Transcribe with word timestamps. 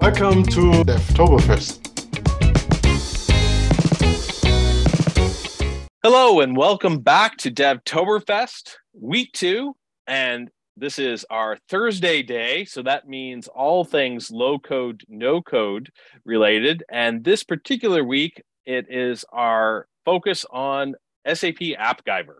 Welcome 0.00 0.44
to 0.44 0.82
Devtoberfest. 0.82 1.86
Hello 6.02 6.40
and 6.40 6.56
welcome 6.56 7.00
back 7.00 7.36
to 7.36 7.50
Devtoberfest, 7.50 8.76
week 8.94 9.30
two. 9.34 9.76
And 10.06 10.50
this 10.74 10.98
is 10.98 11.26
our 11.28 11.58
Thursday 11.68 12.22
day. 12.22 12.64
So 12.64 12.82
that 12.82 13.08
means 13.08 13.46
all 13.48 13.84
things 13.84 14.30
low 14.30 14.58
code, 14.58 15.02
no 15.06 15.42
code 15.42 15.90
related. 16.24 16.82
And 16.90 17.22
this 17.22 17.44
particular 17.44 18.02
week, 18.02 18.42
it 18.64 18.86
is 18.88 19.26
our 19.30 19.86
focus 20.06 20.46
on 20.50 20.94
SAP 21.26 21.76
AppGyver. 21.78 22.38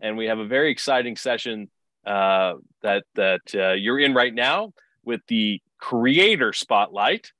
And 0.00 0.18
we 0.18 0.26
have 0.26 0.38
a 0.38 0.46
very 0.46 0.70
exciting 0.70 1.16
session 1.16 1.70
uh, 2.04 2.56
that, 2.82 3.04
that 3.14 3.40
uh, 3.54 3.72
you're 3.72 3.98
in 3.98 4.12
right 4.12 4.34
now 4.34 4.74
with 5.02 5.22
the 5.28 5.62
creator 5.80 6.52
spotlight. 6.52 7.32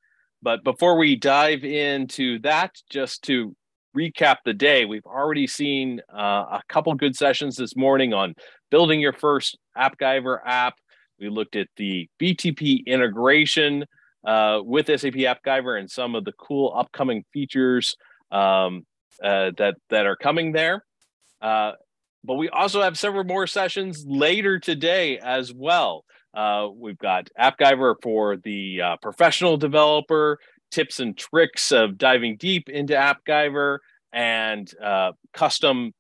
But 0.43 0.65
before 0.65 0.97
we 0.97 1.17
dive 1.17 1.65
into 1.65 2.39
that, 2.41 2.75
just 2.89 3.23
to 3.25 3.55
recap 3.97 4.37
the 4.45 4.55
day, 4.55 4.85
we've 4.85 5.05
already 5.05 5.47
seen 5.47 6.01
uh, 6.13 6.59
a 6.59 6.63
couple 6.69 6.95
good 6.95 7.15
sessions 7.15 7.57
this 7.57 7.77
morning 7.77 8.15
on 8.15 8.35
building 8.71 9.01
your 9.01 9.13
first 9.13 9.59
AppGyver 9.77 10.39
app. 10.45 10.75
We 11.19 11.29
looked 11.29 11.57
at 11.57 11.69
the 11.77 12.09
BTP 12.21 12.87
integration 12.87 13.85
uh, 14.25 14.61
with 14.63 14.87
SAP 14.87 15.15
AppGyver 15.15 15.79
and 15.79 15.91
some 15.91 16.15
of 16.15 16.25
the 16.25 16.33
cool 16.33 16.73
upcoming 16.75 17.25
features 17.33 17.97
um, 18.31 18.87
uh, 19.23 19.51
that 19.59 19.75
that 19.91 20.07
are 20.07 20.17
coming 20.17 20.53
there. 20.53 20.85
Uh, 21.43 21.73
but 22.25 22.35
we 22.35 22.49
also 22.49 22.83
have 22.83 22.99
several 22.99 23.25
more 23.25 23.47
sessions 23.47 24.05
later 24.07 24.59
today 24.59 25.19
as 25.19 25.53
well. 25.53 26.05
Uh, 26.35 26.69
we've 26.75 26.99
got 26.99 27.29
AppGyver 27.39 27.97
for 28.03 28.37
the 28.37 28.81
uh, 28.83 28.97
professional 29.03 29.57
developer, 29.57 30.39
tips 30.71 31.01
and 31.01 31.17
tricks 31.17 31.73
of 31.73 31.99
diving 31.99 32.37
deep 32.37 32.69
into 32.69 32.95
AppGyver, 32.95 33.79
and 34.13 34.73
uh, 34.83 35.13
custom 35.33 35.93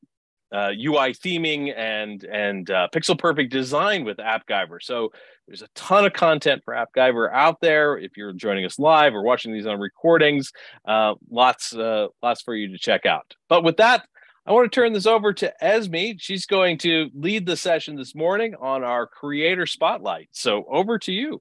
uh, 0.52 0.72
UI 0.76 1.12
theming 1.12 1.72
and 1.76 2.24
and 2.24 2.70
uh, 2.70 2.88
pixel 2.92 3.18
perfect 3.18 3.52
design 3.52 4.04
with 4.04 4.16
AppGyver. 4.18 4.78
So 4.82 5.10
there's 5.46 5.62
a 5.62 5.68
ton 5.74 6.04
of 6.04 6.12
content 6.12 6.62
for 6.64 6.74
AppGyver 6.74 7.32
out 7.32 7.60
there. 7.60 7.98
If 7.98 8.16
you're 8.16 8.32
joining 8.32 8.64
us 8.64 8.78
live 8.78 9.14
or 9.14 9.22
watching 9.22 9.52
these 9.52 9.66
on 9.66 9.78
recordings, 9.78 10.52
uh, 10.86 11.14
lots 11.30 11.74
uh, 11.74 12.08
lots 12.22 12.42
for 12.42 12.54
you 12.54 12.68
to 12.68 12.78
check 12.78 13.06
out. 13.06 13.34
But 13.48 13.64
with 13.64 13.76
that, 13.78 14.06
I 14.50 14.52
want 14.52 14.72
to 14.72 14.80
turn 14.80 14.92
this 14.92 15.06
over 15.06 15.32
to 15.34 15.54
Esmee. 15.62 16.16
She's 16.18 16.44
going 16.44 16.78
to 16.78 17.08
lead 17.14 17.46
the 17.46 17.56
session 17.56 17.94
this 17.94 18.16
morning 18.16 18.56
on 18.60 18.82
our 18.82 19.06
creator 19.06 19.64
spotlight. 19.64 20.30
So 20.32 20.64
over 20.68 20.98
to 20.98 21.12
you. 21.12 21.40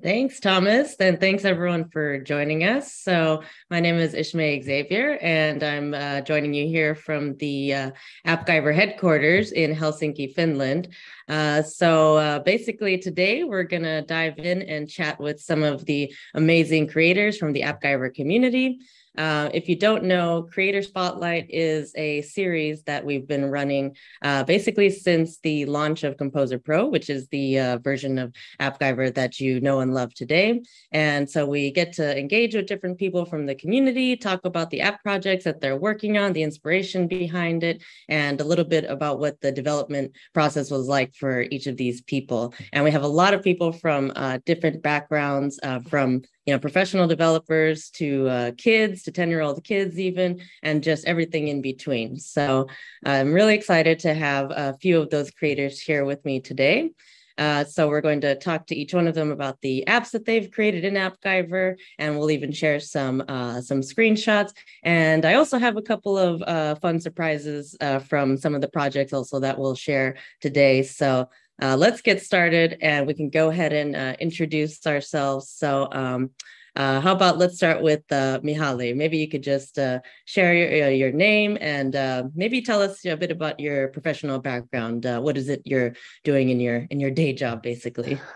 Thanks, 0.00 0.38
Thomas. 0.38 0.94
And 1.00 1.18
thanks 1.18 1.44
everyone 1.44 1.88
for 1.88 2.20
joining 2.20 2.62
us. 2.62 2.94
So, 2.94 3.42
my 3.70 3.80
name 3.80 3.96
is 3.96 4.14
Esmee 4.14 4.62
Xavier, 4.62 5.18
and 5.20 5.62
I'm 5.62 5.94
uh, 5.94 6.20
joining 6.20 6.54
you 6.54 6.66
here 6.66 6.94
from 6.94 7.36
the 7.38 7.74
uh, 7.74 7.90
AppGyver 8.26 8.74
headquarters 8.74 9.52
in 9.52 9.74
Helsinki, 9.74 10.32
Finland. 10.32 10.88
Uh, 11.28 11.60
so, 11.62 12.16
uh, 12.18 12.38
basically, 12.38 12.98
today 12.98 13.44
we're 13.44 13.64
going 13.64 13.82
to 13.82 14.02
dive 14.02 14.38
in 14.38 14.62
and 14.62 14.88
chat 14.88 15.18
with 15.18 15.40
some 15.40 15.62
of 15.62 15.84
the 15.86 16.14
amazing 16.34 16.86
creators 16.86 17.36
from 17.36 17.52
the 17.52 17.62
AppGyver 17.62 18.14
community. 18.14 18.78
Uh, 19.16 19.50
if 19.54 19.68
you 19.68 19.76
don't 19.76 20.04
know, 20.04 20.46
Creator 20.52 20.82
Spotlight 20.82 21.46
is 21.48 21.92
a 21.96 22.22
series 22.22 22.82
that 22.84 23.04
we've 23.04 23.26
been 23.26 23.50
running 23.50 23.96
uh, 24.22 24.44
basically 24.44 24.90
since 24.90 25.38
the 25.38 25.64
launch 25.66 26.04
of 26.04 26.16
Composer 26.16 26.58
Pro, 26.58 26.86
which 26.86 27.08
is 27.08 27.28
the 27.28 27.58
uh, 27.58 27.78
version 27.78 28.18
of 28.18 28.32
AppGyver 28.60 29.14
that 29.14 29.40
you 29.40 29.60
know 29.60 29.80
and 29.80 29.94
love 29.94 30.12
today. 30.14 30.62
And 30.92 31.28
so 31.28 31.46
we 31.46 31.70
get 31.70 31.92
to 31.94 32.18
engage 32.18 32.54
with 32.54 32.66
different 32.66 32.98
people 32.98 33.24
from 33.24 33.46
the 33.46 33.54
community, 33.54 34.16
talk 34.16 34.44
about 34.44 34.70
the 34.70 34.80
app 34.80 35.02
projects 35.02 35.44
that 35.44 35.60
they're 35.60 35.76
working 35.76 36.18
on, 36.18 36.32
the 36.32 36.42
inspiration 36.42 37.06
behind 37.06 37.64
it, 37.64 37.82
and 38.08 38.40
a 38.40 38.44
little 38.44 38.64
bit 38.64 38.84
about 38.84 39.18
what 39.18 39.40
the 39.40 39.52
development 39.52 40.12
process 40.34 40.70
was 40.70 40.86
like 40.86 41.14
for 41.14 41.42
each 41.50 41.66
of 41.66 41.76
these 41.76 42.02
people. 42.02 42.54
And 42.72 42.84
we 42.84 42.90
have 42.90 43.02
a 43.02 43.08
lot 43.08 43.34
of 43.34 43.42
people 43.42 43.72
from 43.72 44.12
uh, 44.14 44.38
different 44.44 44.82
backgrounds, 44.82 45.58
uh, 45.62 45.80
from 45.80 46.22
you 46.46 46.54
know 46.54 46.58
professional 46.58 47.06
developers 47.06 47.90
to 47.90 48.28
uh, 48.28 48.50
kids 48.56 49.02
to 49.02 49.12
10 49.12 49.28
year 49.28 49.40
old 49.40 49.62
kids 49.64 49.98
even 49.98 50.40
and 50.62 50.82
just 50.82 51.04
everything 51.06 51.48
in 51.48 51.60
between 51.60 52.18
so 52.18 52.66
i'm 53.04 53.32
really 53.32 53.54
excited 53.54 53.98
to 53.98 54.14
have 54.14 54.50
a 54.50 54.76
few 54.80 55.00
of 55.00 55.10
those 55.10 55.30
creators 55.30 55.80
here 55.80 56.04
with 56.04 56.24
me 56.24 56.40
today 56.40 56.90
uh, 57.38 57.64
so 57.64 57.88
we're 57.88 58.00
going 58.00 58.20
to 58.22 58.34
talk 58.36 58.66
to 58.66 58.74
each 58.74 58.94
one 58.94 59.06
of 59.06 59.14
them 59.14 59.30
about 59.30 59.60
the 59.60 59.84
apps 59.86 60.10
that 60.10 60.24
they've 60.24 60.50
created 60.50 60.84
in 60.84 60.94
AppGyver, 60.94 61.76
and 61.98 62.18
we'll 62.18 62.30
even 62.30 62.50
share 62.50 62.80
some 62.80 63.22
uh, 63.28 63.60
some 63.60 63.80
screenshots. 63.80 64.52
And 64.82 65.24
I 65.26 65.34
also 65.34 65.58
have 65.58 65.76
a 65.76 65.82
couple 65.82 66.16
of 66.16 66.42
uh, 66.42 66.76
fun 66.76 66.98
surprises 66.98 67.76
uh, 67.80 67.98
from 67.98 68.38
some 68.38 68.54
of 68.54 68.62
the 68.62 68.68
projects 68.68 69.12
also 69.12 69.40
that 69.40 69.58
we'll 69.58 69.74
share 69.74 70.16
today. 70.40 70.82
So 70.82 71.28
uh, 71.62 71.76
let's 71.76 72.02
get 72.02 72.22
started 72.22 72.76
and 72.80 73.06
we 73.06 73.14
can 73.14 73.30
go 73.30 73.48
ahead 73.48 73.72
and 73.72 73.96
uh, 73.96 74.14
introduce 74.20 74.86
ourselves. 74.86 75.50
So, 75.50 75.88
um, 75.92 76.30
uh, 76.74 77.00
how 77.00 77.12
about 77.12 77.38
let's 77.38 77.56
start 77.56 77.80
with 77.80 78.02
uh, 78.10 78.38
Mihaly? 78.40 78.94
Maybe 78.94 79.16
you 79.16 79.28
could 79.28 79.42
just 79.42 79.78
uh, 79.78 80.00
share 80.26 80.52
your, 80.52 80.86
uh, 80.86 80.90
your 80.90 81.10
name 81.10 81.56
and 81.58 81.96
uh, 81.96 82.24
maybe 82.34 82.60
tell 82.60 82.82
us 82.82 83.02
a 83.06 83.16
bit 83.16 83.30
about 83.30 83.58
your 83.58 83.88
professional 83.88 84.38
background. 84.38 85.06
What 85.06 85.38
is 85.38 85.48
it 85.48 85.62
you're 85.64 85.94
doing 86.22 86.50
in 86.50 86.60
your 86.60 86.86
in 86.90 87.00
your 87.00 87.10
day 87.10 87.32
job, 87.32 87.62
basically? 87.62 88.20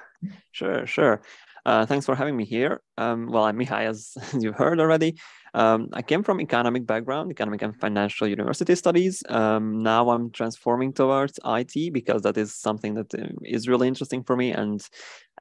Sure, 0.52 0.84
sure. 0.84 1.22
thanks 1.64 2.04
for 2.04 2.14
having 2.14 2.36
me 2.36 2.44
here. 2.44 2.82
Um, 2.98 3.28
well, 3.32 3.44
I'm 3.44 3.56
Mihai, 3.56 3.88
as 3.88 4.12
you've 4.38 4.54
heard 4.54 4.78
already. 4.78 5.16
Um, 5.54 5.88
I 5.92 6.02
came 6.02 6.22
from 6.22 6.40
economic 6.40 6.86
background, 6.86 7.30
economic 7.30 7.62
and 7.62 7.78
financial 7.80 8.28
university 8.28 8.74
studies. 8.74 9.22
Um, 9.28 9.82
now 9.82 10.10
I'm 10.10 10.30
transforming 10.30 10.92
towards 10.92 11.38
IT 11.44 11.92
because 11.92 12.22
that 12.22 12.36
is 12.36 12.54
something 12.54 12.94
that 12.94 13.14
uh, 13.14 13.70
really 13.70 13.88
interesting 13.88 14.22
for 14.22 14.36
me. 14.36 14.52
And 14.52 14.80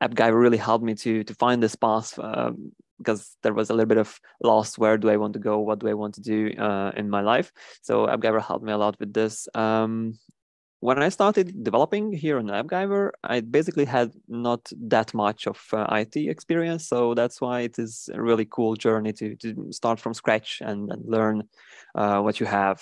AppGyver 0.01 0.39
really 0.39 0.57
helped 0.57 0.83
me 0.83 0.95
to 0.95 1.23
to 1.23 1.33
find 1.35 1.61
this 1.61 1.75
path 1.75 2.17
uh, 2.19 2.51
because 2.97 3.35
there 3.43 3.53
was 3.53 3.69
a 3.69 3.73
little 3.73 3.87
bit 3.87 3.97
of 3.97 4.19
lost. 4.43 4.77
Where 4.77 4.97
do 4.97 5.09
I 5.09 5.17
want 5.17 5.33
to 5.33 5.39
go? 5.39 5.59
What 5.59 5.79
do 5.79 5.87
I 5.87 5.93
want 5.93 6.15
to 6.15 6.21
do 6.21 6.53
uh, 6.57 6.91
in 6.95 7.09
my 7.09 7.21
life? 7.21 7.51
So 7.81 8.07
AppGyver 8.07 8.41
helped 8.41 8.65
me 8.65 8.73
a 8.73 8.77
lot 8.77 8.99
with 8.99 9.13
this. 9.13 9.47
Um, 9.55 10.19
when 10.81 11.03
I 11.03 11.09
started 11.09 11.63
developing 11.63 12.13
here 12.13 12.37
on 12.37 12.47
AppGyver, 12.47 13.11
I 13.23 13.41
basically 13.41 13.85
had 13.85 14.13
not 14.27 14.71
that 14.87 15.13
much 15.13 15.45
of 15.45 15.61
uh, 15.73 15.85
IT 15.91 16.15
experience. 16.15 16.87
So 16.87 17.13
that's 17.13 17.41
why 17.41 17.61
it 17.61 17.77
is 17.77 18.09
a 18.13 18.21
really 18.21 18.45
cool 18.45 18.75
journey 18.75 19.11
to, 19.13 19.35
to 19.35 19.71
start 19.71 19.99
from 19.99 20.13
scratch 20.13 20.61
and, 20.61 20.89
and 20.91 21.05
learn 21.05 21.43
uh, 21.95 22.21
what 22.21 22.39
you 22.39 22.45
have. 22.45 22.81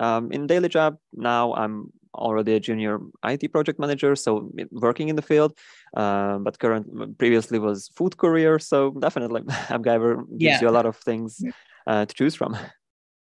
Um, 0.00 0.32
in 0.32 0.46
daily 0.46 0.70
job 0.70 0.96
now, 1.12 1.52
I'm 1.54 1.92
already 2.14 2.54
a 2.54 2.60
junior 2.60 2.98
IT 3.24 3.52
project 3.52 3.78
manager, 3.78 4.16
so 4.16 4.50
working 4.70 5.08
in 5.08 5.16
the 5.16 5.22
field. 5.22 5.56
Uh, 5.94 6.38
but 6.38 6.58
current 6.58 7.18
previously 7.18 7.58
was 7.58 7.88
food 7.94 8.16
courier, 8.16 8.58
so 8.58 8.90
definitely 8.92 9.42
AppGyver 9.68 10.26
gives 10.38 10.40
yeah. 10.40 10.60
you 10.62 10.68
a 10.68 10.70
lot 10.72 10.86
of 10.86 10.96
things 10.96 11.44
uh, 11.86 12.06
to 12.06 12.14
choose 12.14 12.34
from. 12.34 12.56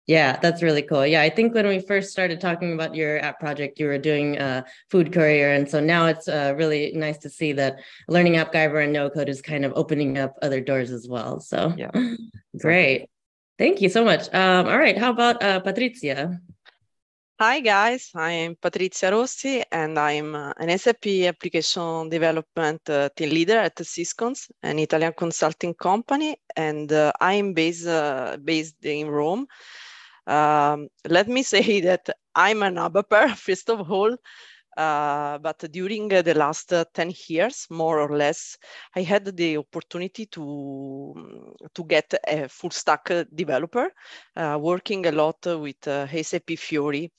Yeah, 0.06 0.38
that's 0.40 0.62
really 0.62 0.82
cool. 0.82 1.06
Yeah, 1.06 1.22
I 1.22 1.30
think 1.30 1.54
when 1.54 1.66
we 1.66 1.78
first 1.80 2.10
started 2.10 2.38
talking 2.38 2.74
about 2.74 2.94
your 2.94 3.18
app 3.24 3.40
project, 3.40 3.80
you 3.80 3.86
were 3.86 3.96
doing 3.96 4.38
uh, 4.38 4.64
Food 4.90 5.12
Courier, 5.14 5.54
and 5.54 5.68
so 5.68 5.80
now 5.80 6.06
it's 6.06 6.28
uh, 6.28 6.52
really 6.56 6.92
nice 6.94 7.16
to 7.18 7.30
see 7.30 7.52
that 7.52 7.80
learning 8.08 8.34
AppGyver 8.34 8.84
and 8.84 8.92
No 8.92 9.08
Code 9.08 9.30
is 9.30 9.40
kind 9.40 9.64
of 9.64 9.72
opening 9.76 10.18
up 10.18 10.36
other 10.42 10.60
doors 10.60 10.90
as 10.90 11.08
well. 11.08 11.40
So, 11.40 11.72
yeah, 11.78 11.90
great. 12.60 13.08
Thank 13.56 13.80
you 13.80 13.88
so 13.88 14.04
much. 14.04 14.32
Um, 14.34 14.66
all 14.66 14.78
right, 14.78 14.98
how 14.98 15.10
about 15.10 15.42
uh, 15.42 15.60
Patrizia? 15.60 16.38
Hi 17.40 17.58
guys, 17.58 18.12
I 18.14 18.30
am 18.30 18.54
Patrizia 18.54 19.10
Rossi 19.10 19.64
and 19.72 19.98
I'm 19.98 20.36
uh, 20.36 20.52
an 20.56 20.78
SAP 20.78 21.06
application 21.26 22.08
development 22.08 22.88
uh, 22.88 23.08
team 23.16 23.30
leader 23.30 23.58
at 23.58 23.74
Syscons, 23.74 24.52
an 24.62 24.78
Italian 24.78 25.12
consulting 25.16 25.74
company, 25.74 26.36
and 26.54 26.92
uh, 26.92 27.10
I'm 27.20 27.52
based 27.52 27.88
uh, 27.88 28.36
based 28.36 28.84
in 28.84 29.08
Rome. 29.08 29.48
Um, 30.26 30.88
let 31.08 31.28
me 31.28 31.42
say 31.54 31.80
that 31.82 32.08
I'm 32.34 32.62
an 32.62 32.76
ABAPer, 32.76 33.36
first 33.36 33.70
of 33.70 33.90
all, 33.90 34.16
uh, 34.76 35.38
but 35.38 35.58
during 35.70 36.12
uh, 36.12 36.22
the 36.22 36.34
last 36.34 36.72
uh, 36.72 36.84
10 36.94 37.12
years, 37.28 37.66
more 37.70 38.00
or 38.00 38.16
less, 38.16 38.56
I 38.96 39.02
had 39.02 39.36
the 39.36 39.58
opportunity 39.58 40.26
to, 40.26 41.58
to 41.74 41.84
get 41.84 42.12
a 42.26 42.48
full 42.48 42.70
stack 42.70 43.10
developer, 43.34 43.90
uh, 44.36 44.58
working 44.60 45.06
a 45.06 45.12
lot 45.12 45.38
with 45.46 45.86
uh, 45.86 46.06
SAP 46.22 46.58
Fiori. 46.58 47.12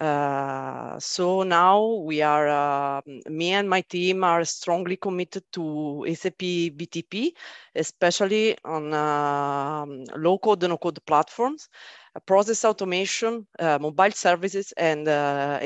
Uh, 0.00 0.98
so 0.98 1.44
now 1.44 1.84
we 2.04 2.20
are, 2.20 2.48
uh, 2.48 3.00
me 3.28 3.52
and 3.52 3.70
my 3.70 3.80
team 3.82 4.24
are 4.24 4.44
strongly 4.44 4.96
committed 4.96 5.44
to 5.52 6.04
SAP 6.14 6.38
BTP, 6.76 7.32
especially 7.76 8.56
on 8.64 8.92
uh, 8.92 9.84
low 10.16 10.38
code, 10.38 10.62
no 10.68 10.78
code 10.78 10.98
platforms, 11.06 11.68
uh, 11.68 12.03
process 12.20 12.64
automation, 12.64 13.46
uh, 13.58 13.78
mobile 13.80 14.12
services, 14.12 14.72
and 14.76 15.06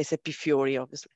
SAP 0.07 0.29
Fiori, 0.29 0.77
obviously. 0.77 1.13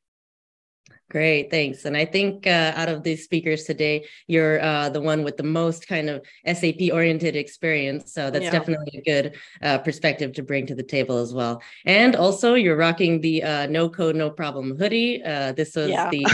Great, 1.13 1.51
thanks. 1.51 1.85
And 1.85 1.95
I 1.95 2.07
think 2.07 2.47
uh, 2.47 2.73
out 2.75 2.89
of 2.89 3.03
these 3.03 3.23
speakers 3.23 3.65
today, 3.65 4.07
you're 4.29 4.63
uh, 4.63 4.89
the 4.89 5.03
one 5.03 5.25
with 5.25 5.37
the 5.37 5.43
most 5.43 5.87
kind 5.87 6.09
of 6.09 6.25
SAP 6.47 6.89
oriented 6.91 7.37
experience. 7.37 8.15
So 8.15 8.31
that's 8.31 8.47
yeah. 8.47 8.51
definitely 8.51 8.99
a 8.99 9.03
good 9.03 9.37
uh, 9.61 9.77
perspective 9.77 10.33
to 10.33 10.43
bring 10.43 10.65
to 10.69 10.75
the 10.75 10.83
table 10.83 11.19
as 11.19 11.35
well. 11.35 11.61
And 11.85 12.17
also, 12.17 12.55
you're 12.55 12.79
rocking 12.79 13.21
the 13.21 13.43
uh, 13.43 13.67
No 13.67 13.91
Code, 13.91 14.17
No 14.17 14.31
Problem 14.31 14.75
hoodie. 14.75 15.23
Uh, 15.23 15.53
this 15.53 15.77
was 15.77 15.91
yeah. 15.91 16.09
the, 16.09 16.25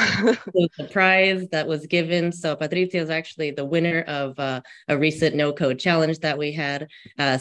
the, 0.78 0.88
prize 0.92 1.48
that 1.48 1.66
was 1.66 1.84
given. 1.88 2.30
So 2.30 2.54
Patrizia 2.54 3.02
is 3.02 3.10
actually 3.10 3.50
the 3.50 3.64
winner 3.64 4.02
of 4.02 4.38
uh, 4.38 4.60
a 4.86 4.96
recent 4.96 5.34
No 5.34 5.52
Code 5.52 5.80
challenge 5.80 6.20
that 6.20 6.38
we 6.38 6.52
had. 6.52 6.86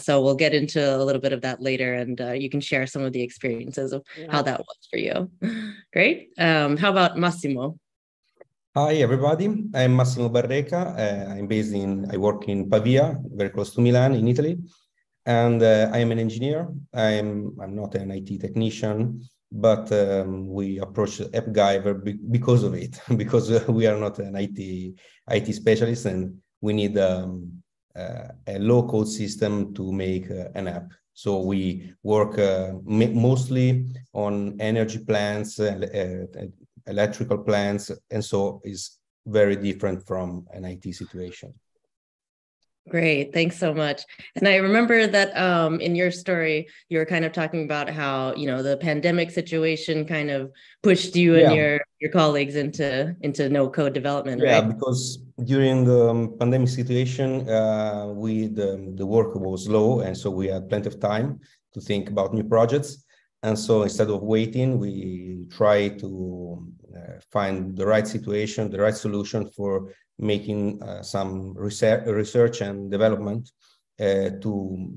so 0.00 0.20
we'll 0.20 0.34
get 0.34 0.54
into 0.54 0.80
a 0.80 1.04
little 1.04 1.22
bit 1.22 1.32
of 1.32 1.42
that 1.42 1.62
later, 1.62 1.94
and 1.94 2.18
you 2.42 2.50
can 2.50 2.60
share 2.60 2.88
some 2.88 3.02
of 3.02 3.12
the 3.12 3.22
experiences 3.22 3.92
of 3.92 4.04
yeah. 4.18 4.26
how 4.28 4.42
that 4.42 4.58
was 4.58 4.88
for 4.90 4.98
you. 4.98 5.30
Great. 5.92 6.30
Um, 6.36 6.76
how 6.76 6.90
about 6.90 7.16
Massimo. 7.28 7.76
Hi, 8.74 8.94
everybody. 9.06 9.46
I'm 9.74 9.94
Massimo 9.94 10.30
Barreca. 10.30 10.94
Uh, 10.96 11.34
I'm 11.34 11.46
based 11.46 11.74
in, 11.74 12.10
I 12.10 12.16
work 12.16 12.48
in 12.48 12.70
Pavia, 12.70 13.18
very 13.40 13.50
close 13.50 13.74
to 13.74 13.82
Milan 13.82 14.14
in 14.14 14.26
Italy. 14.26 14.56
And 15.26 15.62
uh, 15.62 15.90
I 15.92 15.98
am 15.98 16.10
an 16.12 16.18
engineer. 16.18 16.68
I'm, 16.94 17.54
I'm 17.60 17.76
not 17.76 17.94
an 17.96 18.12
IT 18.12 18.40
technician, 18.40 19.28
but 19.52 19.92
um, 19.92 20.48
we 20.48 20.78
approach 20.78 21.18
AppGyver 21.18 22.02
be- 22.02 22.18
because 22.30 22.62
of 22.62 22.72
it, 22.72 22.98
because 23.22 23.46
we 23.68 23.86
are 23.86 23.98
not 23.98 24.18
an 24.20 24.34
IT, 24.34 24.94
IT 25.30 25.52
specialist 25.52 26.06
and 26.06 26.38
we 26.62 26.72
need 26.72 26.96
um, 26.96 27.52
uh, 27.94 28.28
a 28.46 28.58
low 28.58 28.88
code 28.88 29.08
system 29.08 29.74
to 29.74 29.92
make 29.92 30.30
uh, 30.30 30.48
an 30.54 30.66
app. 30.66 30.92
So 31.12 31.40
we 31.40 31.92
work 32.02 32.38
uh, 32.38 32.74
mostly 32.86 33.86
on 34.14 34.56
energy 34.60 35.00
plants, 35.04 35.58
uh, 35.58 36.24
electrical 36.88 37.38
plants, 37.38 37.90
and 38.10 38.24
so 38.24 38.60
is 38.64 38.98
very 39.26 39.56
different 39.56 40.06
from 40.06 40.46
an 40.52 40.64
IT 40.64 40.94
situation. 40.94 41.52
Great, 42.88 43.34
thanks 43.34 43.58
so 43.58 43.74
much. 43.74 44.02
And 44.36 44.48
I 44.48 44.56
remember 44.56 45.06
that 45.06 45.36
um, 45.36 45.80
in 45.80 45.94
your 45.94 46.10
story, 46.10 46.68
you 46.88 46.98
were 46.98 47.04
kind 47.04 47.24
of 47.24 47.32
talking 47.32 47.64
about 47.64 47.90
how 47.90 48.34
you 48.34 48.46
know 48.46 48.62
the 48.62 48.76
pandemic 48.78 49.30
situation 49.30 50.06
kind 50.06 50.30
of 50.30 50.50
pushed 50.82 51.14
you 51.14 51.36
yeah. 51.36 51.46
and 51.46 51.56
your 51.56 51.80
your 52.00 52.10
colleagues 52.10 52.56
into 52.56 53.14
into 53.20 53.48
no 53.48 53.68
code 53.68 53.92
development. 53.92 54.40
Yeah, 54.42 54.60
right? 54.60 54.68
because 54.68 55.18
during 55.44 55.84
the 55.84 56.08
um, 56.08 56.36
pandemic 56.38 56.68
situation, 56.68 57.48
uh, 57.48 58.06
we 58.14 58.46
the 58.46 58.92
the 58.96 59.06
work 59.06 59.34
was 59.34 59.68
low, 59.68 60.00
and 60.00 60.16
so 60.16 60.30
we 60.30 60.46
had 60.46 60.68
plenty 60.68 60.88
of 60.88 60.98
time 60.98 61.40
to 61.74 61.80
think 61.80 62.08
about 62.08 62.32
new 62.32 62.44
projects. 62.44 63.04
And 63.42 63.56
so 63.56 63.82
instead 63.82 64.10
of 64.10 64.22
waiting, 64.22 64.78
we 64.78 65.46
try 65.50 65.88
to 65.88 66.66
find 67.30 67.76
the 67.76 67.86
right 67.86 68.06
situation, 68.06 68.70
the 68.70 68.80
right 68.80 68.96
solution 68.96 69.48
for 69.50 69.92
making 70.18 70.82
uh, 70.82 71.02
some 71.02 71.54
research, 71.54 72.06
research 72.06 72.60
and 72.60 72.90
development 72.90 73.50
uh, 74.00 74.30
to 74.40 74.92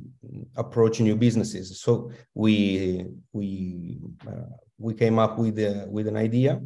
approach 0.56 1.00
new 1.00 1.15
businesses. 1.15 1.81
So 1.81 2.12
we 2.33 3.06
we 3.33 4.00
uh, 4.27 4.51
we 4.77 4.94
came 4.94 5.19
up 5.19 5.38
with 5.38 5.59
a, 5.59 5.88
with 5.89 6.07
an 6.07 6.18
idea 6.18 6.62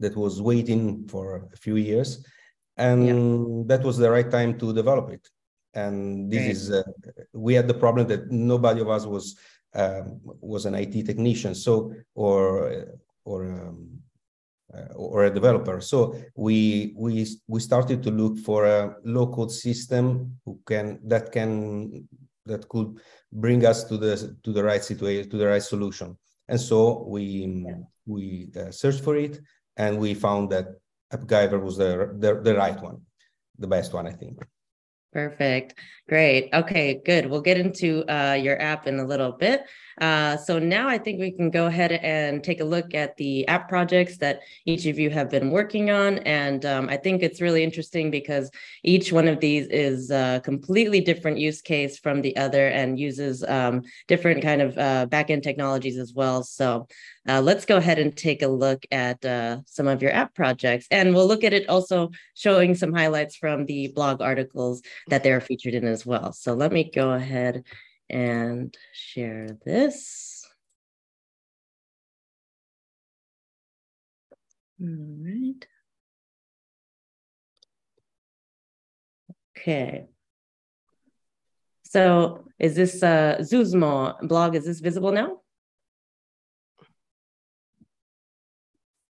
that 0.00 0.16
was 0.16 0.42
waiting 0.42 1.06
for 1.08 1.48
a 1.52 1.56
few 1.56 1.76
years, 1.76 2.24
and 2.76 3.06
yeah. 3.06 3.76
that 3.76 3.84
was 3.84 3.96
the 3.96 4.10
right 4.10 4.30
time 4.30 4.58
to 4.58 4.72
develop 4.72 5.10
it. 5.10 5.28
And 5.74 6.30
this 6.30 6.40
right. 6.40 6.50
is 6.50 6.70
uh, 6.70 6.82
we 7.32 7.54
had 7.54 7.68
the 7.68 7.74
problem 7.74 8.06
that 8.08 8.30
nobody 8.30 8.80
of 8.80 8.88
us 8.88 9.06
was 9.06 9.36
um, 9.74 10.20
was 10.40 10.66
an 10.66 10.74
IT 10.74 11.06
technician, 11.06 11.54
so 11.54 11.92
or 12.14 12.98
or 13.24 13.44
um, 13.44 13.88
uh, 13.88 14.11
or 14.94 15.24
a 15.24 15.30
developer. 15.30 15.80
So 15.80 16.14
we 16.36 16.94
we 16.96 17.26
we 17.46 17.60
started 17.60 18.02
to 18.04 18.10
look 18.10 18.38
for 18.38 18.66
a 18.66 18.96
low 19.04 19.26
code 19.26 19.52
system 19.52 20.38
who 20.44 20.58
can 20.66 21.00
that 21.04 21.32
can 21.32 22.08
that 22.46 22.68
could 22.68 22.98
bring 23.32 23.64
us 23.64 23.84
to 23.84 23.96
the 23.96 24.36
to 24.44 24.52
the 24.52 24.62
right 24.62 24.82
situation 24.82 25.30
to 25.30 25.36
the 25.36 25.46
right 25.46 25.62
solution. 25.62 26.16
And 26.48 26.60
so 26.60 27.04
we 27.08 27.64
yeah. 27.66 27.74
we 28.06 28.50
uh, 28.56 28.70
searched 28.70 29.04
for 29.04 29.16
it 29.16 29.40
and 29.76 29.98
we 29.98 30.14
found 30.14 30.50
that 30.50 30.66
AppGyver 31.12 31.62
was 31.62 31.76
the, 31.76 32.14
the 32.18 32.40
the 32.40 32.56
right 32.56 32.80
one, 32.80 33.02
the 33.58 33.66
best 33.66 33.92
one, 33.92 34.06
I 34.06 34.12
think. 34.12 34.38
Perfect. 35.12 35.74
Great. 36.08 36.48
Okay, 36.54 37.02
good. 37.04 37.26
We'll 37.26 37.42
get 37.42 37.58
into 37.58 38.02
uh, 38.10 38.32
your 38.32 38.60
app 38.60 38.86
in 38.86 38.98
a 38.98 39.04
little 39.04 39.32
bit. 39.32 39.66
Uh, 40.00 40.36
so 40.36 40.58
now 40.58 40.88
I 40.88 40.98
think 40.98 41.20
we 41.20 41.30
can 41.30 41.50
go 41.50 41.66
ahead 41.66 41.92
and 41.92 42.42
take 42.42 42.60
a 42.60 42.64
look 42.64 42.94
at 42.94 43.16
the 43.16 43.46
app 43.48 43.68
projects 43.68 44.18
that 44.18 44.40
each 44.66 44.86
of 44.86 44.98
you 44.98 45.10
have 45.10 45.30
been 45.30 45.50
working 45.50 45.90
on. 45.90 46.18
And 46.18 46.64
um, 46.64 46.88
I 46.88 46.96
think 46.96 47.22
it's 47.22 47.40
really 47.40 47.62
interesting 47.62 48.10
because 48.10 48.50
each 48.82 49.12
one 49.12 49.28
of 49.28 49.40
these 49.40 49.66
is 49.68 50.10
a 50.10 50.40
completely 50.44 51.00
different 51.00 51.38
use 51.38 51.60
case 51.60 51.98
from 51.98 52.22
the 52.22 52.36
other 52.36 52.68
and 52.68 52.98
uses 52.98 53.44
um, 53.44 53.82
different 54.08 54.42
kind 54.42 54.62
of 54.62 54.78
uh, 54.78 55.06
backend 55.08 55.42
technologies 55.42 55.98
as 55.98 56.12
well. 56.14 56.42
So 56.42 56.86
uh, 57.28 57.40
let's 57.40 57.64
go 57.64 57.76
ahead 57.76 57.98
and 57.98 58.16
take 58.16 58.42
a 58.42 58.48
look 58.48 58.84
at 58.90 59.24
uh, 59.24 59.58
some 59.66 59.86
of 59.86 60.02
your 60.02 60.12
app 60.12 60.34
projects. 60.34 60.86
And 60.90 61.14
we'll 61.14 61.28
look 61.28 61.44
at 61.44 61.52
it 61.52 61.68
also 61.68 62.10
showing 62.34 62.74
some 62.74 62.92
highlights 62.92 63.36
from 63.36 63.66
the 63.66 63.88
blog 63.88 64.20
articles 64.20 64.82
that 65.08 65.22
they're 65.22 65.40
featured 65.40 65.74
in 65.74 65.84
as 65.84 66.04
well. 66.04 66.32
So 66.32 66.54
let 66.54 66.72
me 66.72 66.90
go 66.92 67.12
ahead 67.12 67.64
and 68.12 68.76
share 68.92 69.58
this. 69.64 70.46
All 74.80 74.88
right. 74.88 75.66
Okay. 79.56 80.06
So 81.84 82.44
is 82.58 82.74
this 82.74 83.02
uh, 83.02 83.38
Zuzmo 83.40 84.20
blog, 84.26 84.56
is 84.56 84.64
this 84.64 84.80
visible 84.80 85.12
now? 85.12 85.40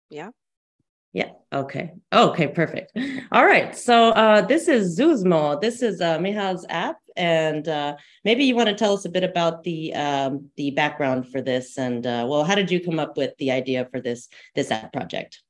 Yeah. 0.09 0.29
Yeah. 1.13 1.31
Okay. 1.51 1.93
Okay. 2.13 2.47
Perfect. 2.49 2.91
All 3.31 3.45
right. 3.45 3.75
So 3.75 4.09
uh, 4.09 4.41
this 4.41 4.67
is 4.67 4.99
Zuzmo. 4.99 5.59
This 5.59 5.81
is 5.81 6.01
uh, 6.01 6.19
Mihal's 6.19 6.65
app, 6.69 6.97
and 7.15 7.67
uh, 7.67 7.95
maybe 8.23 8.45
you 8.45 8.55
want 8.55 8.69
to 8.69 8.75
tell 8.75 8.93
us 8.93 9.05
a 9.05 9.09
bit 9.09 9.23
about 9.23 9.63
the 9.63 9.93
um, 9.93 10.49
the 10.57 10.71
background 10.71 11.27
for 11.31 11.41
this, 11.41 11.77
and 11.77 12.05
uh, 12.05 12.25
well, 12.27 12.43
how 12.43 12.55
did 12.55 12.71
you 12.71 12.79
come 12.79 12.99
up 12.99 13.17
with 13.17 13.35
the 13.37 13.51
idea 13.51 13.87
for 13.91 13.99
this 13.99 14.29
this 14.55 14.71
app 14.71 14.93
project? 14.93 15.41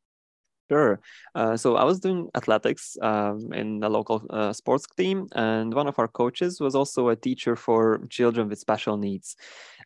Sure. 0.70 1.00
Uh, 1.36 1.56
so 1.56 1.76
I 1.76 1.84
was 1.84 2.00
doing 2.00 2.28
athletics 2.36 2.98
um, 3.02 3.54
in 3.54 3.84
a 3.84 3.90
local 3.90 4.26
uh, 4.32 4.52
sports 4.52 4.88
team, 4.98 5.28
and 5.34 5.72
one 5.74 5.88
of 5.88 6.00
our 6.00 6.08
coaches 6.08 6.60
was 6.60 6.74
also 6.74 7.10
a 7.10 7.16
teacher 7.16 7.56
for 7.56 8.02
children 8.10 8.50
with 8.50 8.58
special 8.58 8.98
needs. 8.98 9.36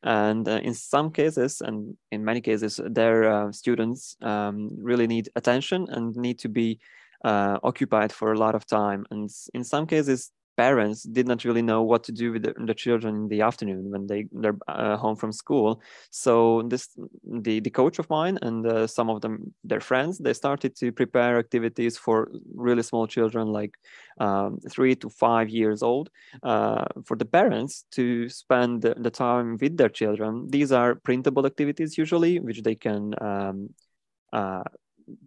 And 0.03 0.47
uh, 0.47 0.61
in 0.63 0.73
some 0.73 1.11
cases, 1.11 1.59
and 1.59 1.97
in 2.11 2.23
many 2.23 2.39
cases, 2.39 2.79
their 2.85 3.29
uh, 3.29 3.51
students 3.51 4.15
um, 4.21 4.69
really 4.77 5.05
need 5.05 5.27
attention 5.35 5.85
and 5.89 6.15
need 6.15 6.39
to 6.39 6.49
be 6.49 6.79
uh, 7.25 7.59
occupied 7.63 8.13
for 8.13 8.31
a 8.31 8.37
lot 8.37 8.55
of 8.55 8.65
time. 8.65 9.05
And 9.11 9.29
in 9.53 9.65
some 9.65 9.85
cases, 9.85 10.31
parents 10.59 11.03
did 11.03 11.25
not 11.25 11.45
really 11.45 11.61
know 11.61 11.81
what 11.91 12.03
to 12.03 12.11
do 12.11 12.33
with 12.33 12.43
the, 12.43 12.53
the 12.69 12.73
children 12.73 13.15
in 13.15 13.27
the 13.29 13.41
afternoon 13.49 13.89
when 13.93 14.07
they 14.07 14.21
they're 14.41 14.59
uh, 14.67 14.97
home 14.97 15.15
from 15.15 15.31
school. 15.31 15.81
So 16.23 16.63
this 16.71 16.83
the 17.45 17.55
the 17.65 17.73
coach 17.81 17.97
of 17.99 18.09
mine 18.09 18.35
and 18.41 18.65
uh, 18.65 18.85
some 18.97 19.09
of 19.13 19.21
them 19.21 19.33
their 19.71 19.83
friends 19.89 20.13
they 20.25 20.33
started 20.33 20.71
to 20.81 20.91
prepare 20.91 21.39
activities 21.45 21.97
for 21.97 22.17
really 22.67 22.83
small 22.83 23.07
children 23.07 23.45
like 23.59 23.73
um, 24.25 24.59
three 24.73 24.95
to 25.01 25.07
five 25.09 25.47
years 25.59 25.79
old 25.81 26.09
uh, 26.43 26.85
for 27.05 27.15
the 27.21 27.29
parents 27.39 27.85
to 27.97 28.27
spend 28.27 28.81
the, 28.81 29.11
time 29.25 29.57
with 29.61 29.75
their 29.77 29.93
children. 30.01 30.31
These 30.49 30.71
are 30.71 30.95
printable 31.07 31.45
activities 31.45 31.97
usually, 31.97 32.39
which 32.39 32.61
they 32.61 32.75
can 32.75 33.01
um, 33.29 33.57
uh, 34.33 34.67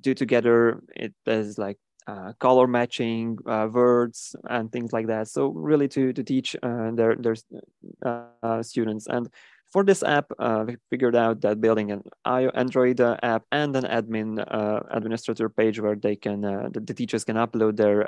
do 0.00 0.14
together. 0.14 0.82
It 0.94 1.14
is 1.26 1.58
like 1.58 1.78
uh, 2.06 2.32
color 2.38 2.66
matching 2.66 3.38
uh, 3.46 3.68
words 3.70 4.34
and 4.50 4.70
things 4.72 4.92
like 4.92 5.06
that. 5.06 5.28
So 5.28 5.48
really 5.48 5.88
to, 5.88 6.12
to 6.12 6.22
teach 6.22 6.56
uh, 6.62 6.90
their, 6.92 7.16
their 7.16 7.36
uh, 8.04 8.62
students. 8.62 9.06
And 9.06 9.28
for 9.70 9.84
this 9.84 10.02
app, 10.02 10.26
uh, 10.38 10.64
we 10.66 10.76
figured 10.90 11.16
out 11.16 11.40
that 11.40 11.60
building 11.60 11.92
an 11.92 12.02
Android 12.26 13.00
uh, 13.00 13.16
app 13.22 13.44
and 13.52 13.74
an 13.76 13.84
admin 13.84 14.44
administrator 14.90 15.48
page 15.48 15.80
where 15.80 15.96
they 15.96 16.16
can, 16.16 16.42
the, 16.42 16.94
teachers 16.94 17.24
can 17.24 17.36
upload 17.36 17.76
their 17.76 18.06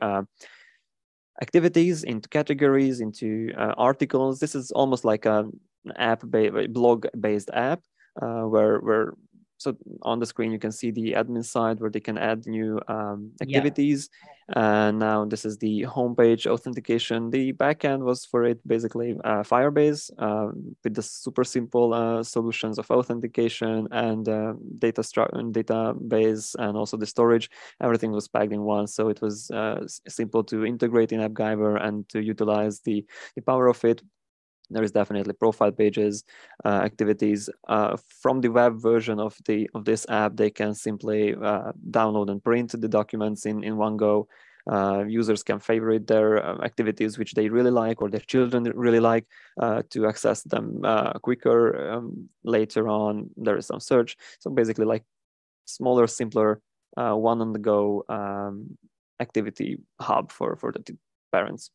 activities 1.41 2.05
into 2.05 2.29
categories, 2.29 3.01
into 3.01 3.51
articles. 3.57 4.41
This 4.41 4.55
is 4.55 4.73
almost 4.73 5.05
like 5.05 5.25
an 5.25 5.59
app, 5.97 6.23
blog-based 6.69 7.51
app 7.55 7.81
where, 8.21 8.79
where 8.81 9.15
so 9.59 9.77
on 10.03 10.19
the 10.19 10.27
screen, 10.27 10.53
you 10.53 10.59
can 10.59 10.73
see 10.73 10.91
the 10.91 11.13
admin 11.13 11.45
side 11.45 11.81
where 11.81 11.91
they 11.91 12.01
can 12.01 12.19
add 12.19 12.47
new 12.47 12.81
um, 12.89 13.33
activities. 13.41 14.11
Yeah. 14.13 14.31
And 14.57 14.99
now 14.99 15.25
this 15.25 15.45
is 15.47 15.57
the 15.57 15.83
homepage 15.83 16.47
authentication. 16.47 17.31
The 17.31 17.55
backend 17.55 18.01
was 18.01 18.27
for 18.27 18.45
it 18.45 18.67
basically 18.67 19.17
uh, 19.25 19.43
Firebase 19.43 20.11
uh, 20.19 20.53
with 20.83 20.95
the 20.95 21.03
super 21.03 21.45
simple 21.45 21.95
uh, 21.95 22.23
solutions 22.23 22.79
of 22.79 22.91
authentication 22.91 23.89
and 23.91 24.29
uh, 24.29 24.53
data 24.79 25.03
and 25.33 25.55
database 25.55 26.55
and 26.59 26.77
also 26.77 26.97
the 26.97 27.07
storage. 27.07 27.51
Everything 27.81 28.13
was 28.13 28.29
packed 28.29 28.53
in 28.53 28.63
one, 28.63 28.87
so 28.87 29.09
it 29.09 29.23
was 29.23 29.51
uh, 29.51 29.81
simple 30.09 30.45
to 30.45 30.67
integrate 30.67 31.13
in 31.13 31.21
AppGyver 31.21 31.83
and 31.83 32.07
to 32.11 32.21
utilize 32.23 32.81
the, 32.81 33.05
the 33.37 33.43
power 33.43 33.69
of 33.69 33.83
it 33.85 34.03
there 34.71 34.83
is 34.83 34.93
definitely 34.93 35.33
profile 35.35 35.73
pages 35.73 36.25
uh, 36.65 36.69
activities 36.69 37.51
uh, 37.69 37.97
from 38.23 38.41
the 38.41 38.49
web 38.49 38.81
version 38.81 39.21
of 39.21 39.37
the 39.47 39.69
of 39.75 39.85
this 39.85 40.07
app 40.09 40.37
they 40.37 40.51
can 40.51 40.75
simply 40.75 41.35
uh, 41.35 41.73
download 41.91 42.31
and 42.31 42.43
print 42.43 42.75
the 42.81 42.89
documents 42.89 43.47
in 43.47 43.63
in 43.63 43.77
one 43.77 43.97
go. 43.97 44.29
Uh, 44.67 45.05
users 45.07 45.43
can 45.43 45.61
favorite 45.61 46.07
their 46.07 46.43
uh, 46.43 46.57
activities 46.65 47.19
which 47.19 47.35
they 47.35 47.51
really 47.51 47.71
like 47.71 48.01
or 48.01 48.09
their 48.09 48.21
children 48.21 48.65
really 48.75 48.99
like 48.99 49.27
uh, 49.61 49.83
to 49.91 50.07
access 50.07 50.43
them 50.45 50.81
quicker 51.21 51.91
um, 51.91 52.31
later 52.45 52.89
on. 52.89 53.29
There 53.37 53.59
is 53.59 53.67
some 53.67 53.81
search. 53.81 54.17
So 54.39 54.51
basically 54.51 54.87
like 54.87 55.05
smaller 55.67 56.07
simpler 56.07 56.63
one 56.97 57.43
on 57.43 57.53
the 57.53 57.59
go 57.59 58.05
um, 58.09 58.79
activity 59.21 59.77
hub 60.01 60.33
for 60.33 60.57
for 60.57 60.73
the 60.73 60.97
parents 61.31 61.71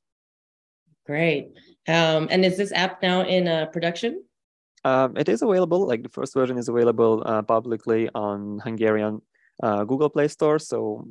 Great. 1.10 1.58
Um, 1.88 2.28
and 2.30 2.46
is 2.46 2.56
this 2.56 2.72
app 2.72 3.02
now 3.02 3.22
in 3.22 3.48
uh, 3.48 3.66
production? 3.74 4.24
Um, 4.84 5.18
it 5.18 5.28
is 5.28 5.42
available. 5.42 5.88
Like 5.88 6.04
the 6.04 6.10
first 6.18 6.36
version 6.36 6.60
is 6.60 6.70
available 6.70 7.24
uh, 7.26 7.42
publicly 7.42 8.08
on 8.14 8.60
Hungarian 8.60 9.20
uh, 9.64 9.86
Google 9.86 10.12
Play 10.12 10.28
Store. 10.28 10.60
So 10.60 11.08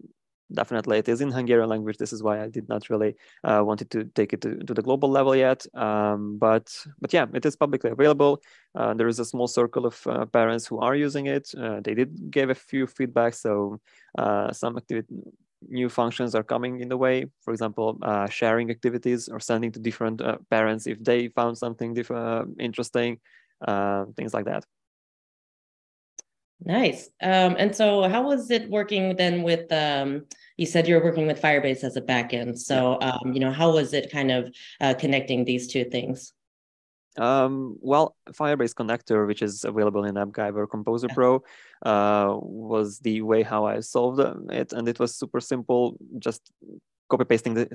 definitely 0.54 0.98
it 0.98 1.08
is 1.08 1.20
in 1.20 1.32
Hungarian 1.32 1.68
language. 1.68 1.96
This 1.96 2.12
is 2.12 2.22
why 2.22 2.40
I 2.40 2.48
did 2.48 2.68
not 2.68 2.88
really 2.90 3.16
uh, 3.42 3.60
wanted 3.66 3.90
to 3.90 4.04
take 4.04 4.32
it 4.32 4.40
to, 4.42 4.54
to 4.66 4.72
the 4.72 4.82
global 4.82 5.10
level 5.10 5.34
yet. 5.34 5.66
Um, 5.74 6.38
but 6.38 6.72
but 7.00 7.12
yeah, 7.12 7.26
it 7.34 7.44
is 7.44 7.56
publicly 7.56 7.90
available. 7.90 8.40
Uh, 8.76 8.94
there 8.94 9.08
is 9.08 9.18
a 9.18 9.24
small 9.24 9.48
circle 9.48 9.84
of 9.84 10.06
uh, 10.06 10.26
parents 10.26 10.64
who 10.64 10.78
are 10.78 10.94
using 10.94 11.26
it. 11.26 11.50
Uh, 11.58 11.80
they 11.80 11.94
did 11.94 12.30
give 12.30 12.50
a 12.50 12.54
few 12.54 12.86
feedback. 12.86 13.34
So 13.34 13.80
uh, 14.16 14.52
some 14.52 14.76
activity 14.76 15.16
new 15.66 15.88
functions 15.88 16.34
are 16.34 16.42
coming 16.42 16.80
in 16.80 16.88
the 16.88 16.96
way. 16.96 17.26
For 17.42 17.52
example, 17.52 17.98
uh, 18.02 18.28
sharing 18.28 18.70
activities 18.70 19.28
or 19.28 19.40
sending 19.40 19.72
to 19.72 19.80
different 19.80 20.20
uh, 20.20 20.38
parents 20.50 20.86
if 20.86 21.02
they 21.02 21.28
found 21.28 21.58
something 21.58 21.94
different, 21.94 22.26
uh, 22.26 22.44
interesting, 22.58 23.18
uh, 23.66 24.06
things 24.16 24.34
like 24.34 24.46
that. 24.46 24.64
Nice. 26.64 27.08
Um, 27.22 27.54
and 27.56 27.74
so, 27.74 28.08
how 28.08 28.22
was 28.22 28.50
it 28.50 28.68
working 28.68 29.14
then 29.16 29.42
with? 29.42 29.70
Um, 29.72 30.26
you 30.56 30.66
said 30.66 30.88
you're 30.88 31.02
working 31.02 31.28
with 31.28 31.40
Firebase 31.40 31.84
as 31.84 31.96
a 31.96 32.02
backend. 32.02 32.58
So, 32.58 32.98
um, 33.00 33.32
you 33.32 33.38
know, 33.38 33.52
how 33.52 33.72
was 33.72 33.94
it 33.94 34.10
kind 34.10 34.32
of 34.32 34.52
uh, 34.80 34.94
connecting 34.94 35.44
these 35.44 35.68
two 35.68 35.84
things? 35.84 36.32
Um, 37.18 37.76
well, 37.80 38.16
Firebase 38.30 38.74
connector, 38.74 39.26
which 39.26 39.42
is 39.42 39.64
available 39.64 40.04
in 40.04 40.14
AppGyver 40.14 40.70
Composer 40.70 41.08
Pro, 41.08 41.42
uh, 41.84 42.36
was 42.40 43.00
the 43.00 43.22
way 43.22 43.42
how 43.42 43.66
I 43.66 43.80
solved 43.80 44.20
it, 44.50 44.72
and 44.72 44.88
it 44.88 44.98
was 44.98 45.14
super 45.14 45.40
simple. 45.40 45.96
Just 46.18 46.50
copy 47.08 47.24
pasting 47.24 47.54
the 47.54 47.66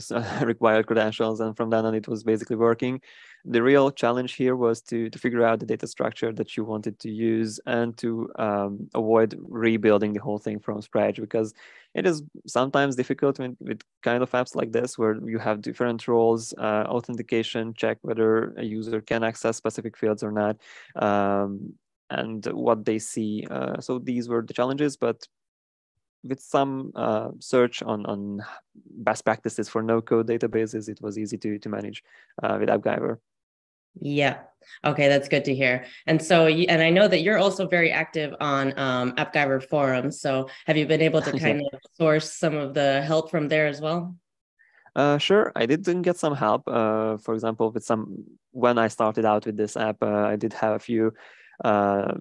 required 0.46 0.88
credentials, 0.88 1.40
and 1.40 1.56
from 1.56 1.70
then 1.70 1.86
on, 1.86 1.96
it 1.96 2.08
was 2.08 2.24
basically 2.24 2.56
working. 2.56 3.02
The 3.46 3.62
real 3.62 3.92
challenge 3.92 4.34
here 4.36 4.56
was 4.56 4.82
to 4.84 5.10
to 5.10 5.20
figure 5.20 5.44
out 5.44 5.60
the 5.60 5.66
data 5.66 5.88
structure 5.88 6.32
that 6.34 6.56
you 6.56 6.64
wanted 6.64 7.00
to 7.00 7.12
use 7.12 7.60
and 7.66 7.98
to 7.98 8.30
um, 8.38 8.90
avoid 8.94 9.38
rebuilding 9.42 10.14
the 10.14 10.22
whole 10.22 10.40
thing 10.40 10.60
from 10.60 10.82
scratch 10.82 11.20
because 11.20 11.54
it 11.94 12.06
is 12.08 12.24
sometimes 12.48 12.96
difficult 12.96 13.40
with, 13.40 13.56
with 13.60 13.82
kind 14.02 14.24
of 14.24 14.32
apps 14.32 14.56
like 14.56 14.72
this 14.72 14.98
where 14.98 15.16
you 15.28 15.38
have 15.40 15.62
different 15.62 16.08
roles, 16.08 16.54
uh, 16.58 16.86
authentication, 16.88 17.74
check 17.74 17.98
whether 18.02 18.54
a 18.58 18.64
user 18.64 19.02
can 19.02 19.24
access 19.24 19.58
specific 19.58 19.98
fields 19.98 20.24
or 20.24 20.32
not. 20.32 20.58
Um, 20.96 21.74
and 22.10 22.46
what 22.48 22.86
they 22.86 23.00
see. 23.00 23.46
Uh, 23.50 23.80
so 23.80 23.98
these 24.00 24.30
were 24.30 24.44
the 24.44 24.54
challenges, 24.54 24.96
but 24.98 25.28
with 26.24 26.40
some 26.40 26.92
uh, 26.96 27.30
search 27.40 27.84
on, 27.84 28.06
on 28.06 28.44
best 28.76 29.26
practices 29.26 29.70
for 29.70 29.82
no-code 29.82 30.28
databases, 30.28 30.90
it 30.90 31.02
was 31.02 31.18
easy 31.18 31.38
to, 31.38 31.60
to 31.60 31.70
manage 31.70 32.04
uh, 32.42 32.58
with 32.60 32.70
AppGyver. 32.70 33.18
Yeah. 34.00 34.40
Okay, 34.86 35.08
that's 35.08 35.28
good 35.28 35.46
to 35.46 35.54
hear. 35.54 35.86
And 36.08 36.22
so, 36.22 36.48
and 36.48 36.82
I 36.82 36.90
know 36.90 37.08
that 37.08 37.22
you're 37.22 37.38
also 37.38 37.68
very 37.68 37.92
active 37.92 38.34
on 38.40 38.78
um, 38.80 39.12
AppGyver 39.14 39.68
forums. 39.68 40.20
So, 40.22 40.50
have 40.66 40.78
you 40.78 40.86
been 40.86 41.02
able 41.02 41.22
to 41.22 41.32
kind 41.40 41.62
yeah. 41.62 41.68
of 41.74 41.80
source 41.94 42.32
some 42.32 42.56
of 42.56 42.74
the 42.74 43.02
help 43.02 43.30
from 43.30 43.50
there 43.50 43.68
as 43.68 43.82
well? 43.82 44.16
Uh, 44.96 45.18
sure, 45.18 45.52
I 45.56 45.66
did 45.66 45.84
get 46.04 46.18
some 46.18 46.36
help. 46.36 46.68
Uh, 46.68 47.18
for 47.18 47.34
example, 47.34 47.72
with 47.72 47.84
some 47.84 48.24
when 48.52 48.78
I 48.78 48.88
started 48.88 49.26
out 49.26 49.46
with 49.46 49.58
this 49.58 49.76
app, 49.76 49.98
uh, 50.02 50.28
I 50.28 50.36
did 50.36 50.54
have 50.54 50.74
a 50.74 50.80
few 50.80 51.14
uh, 51.64 52.14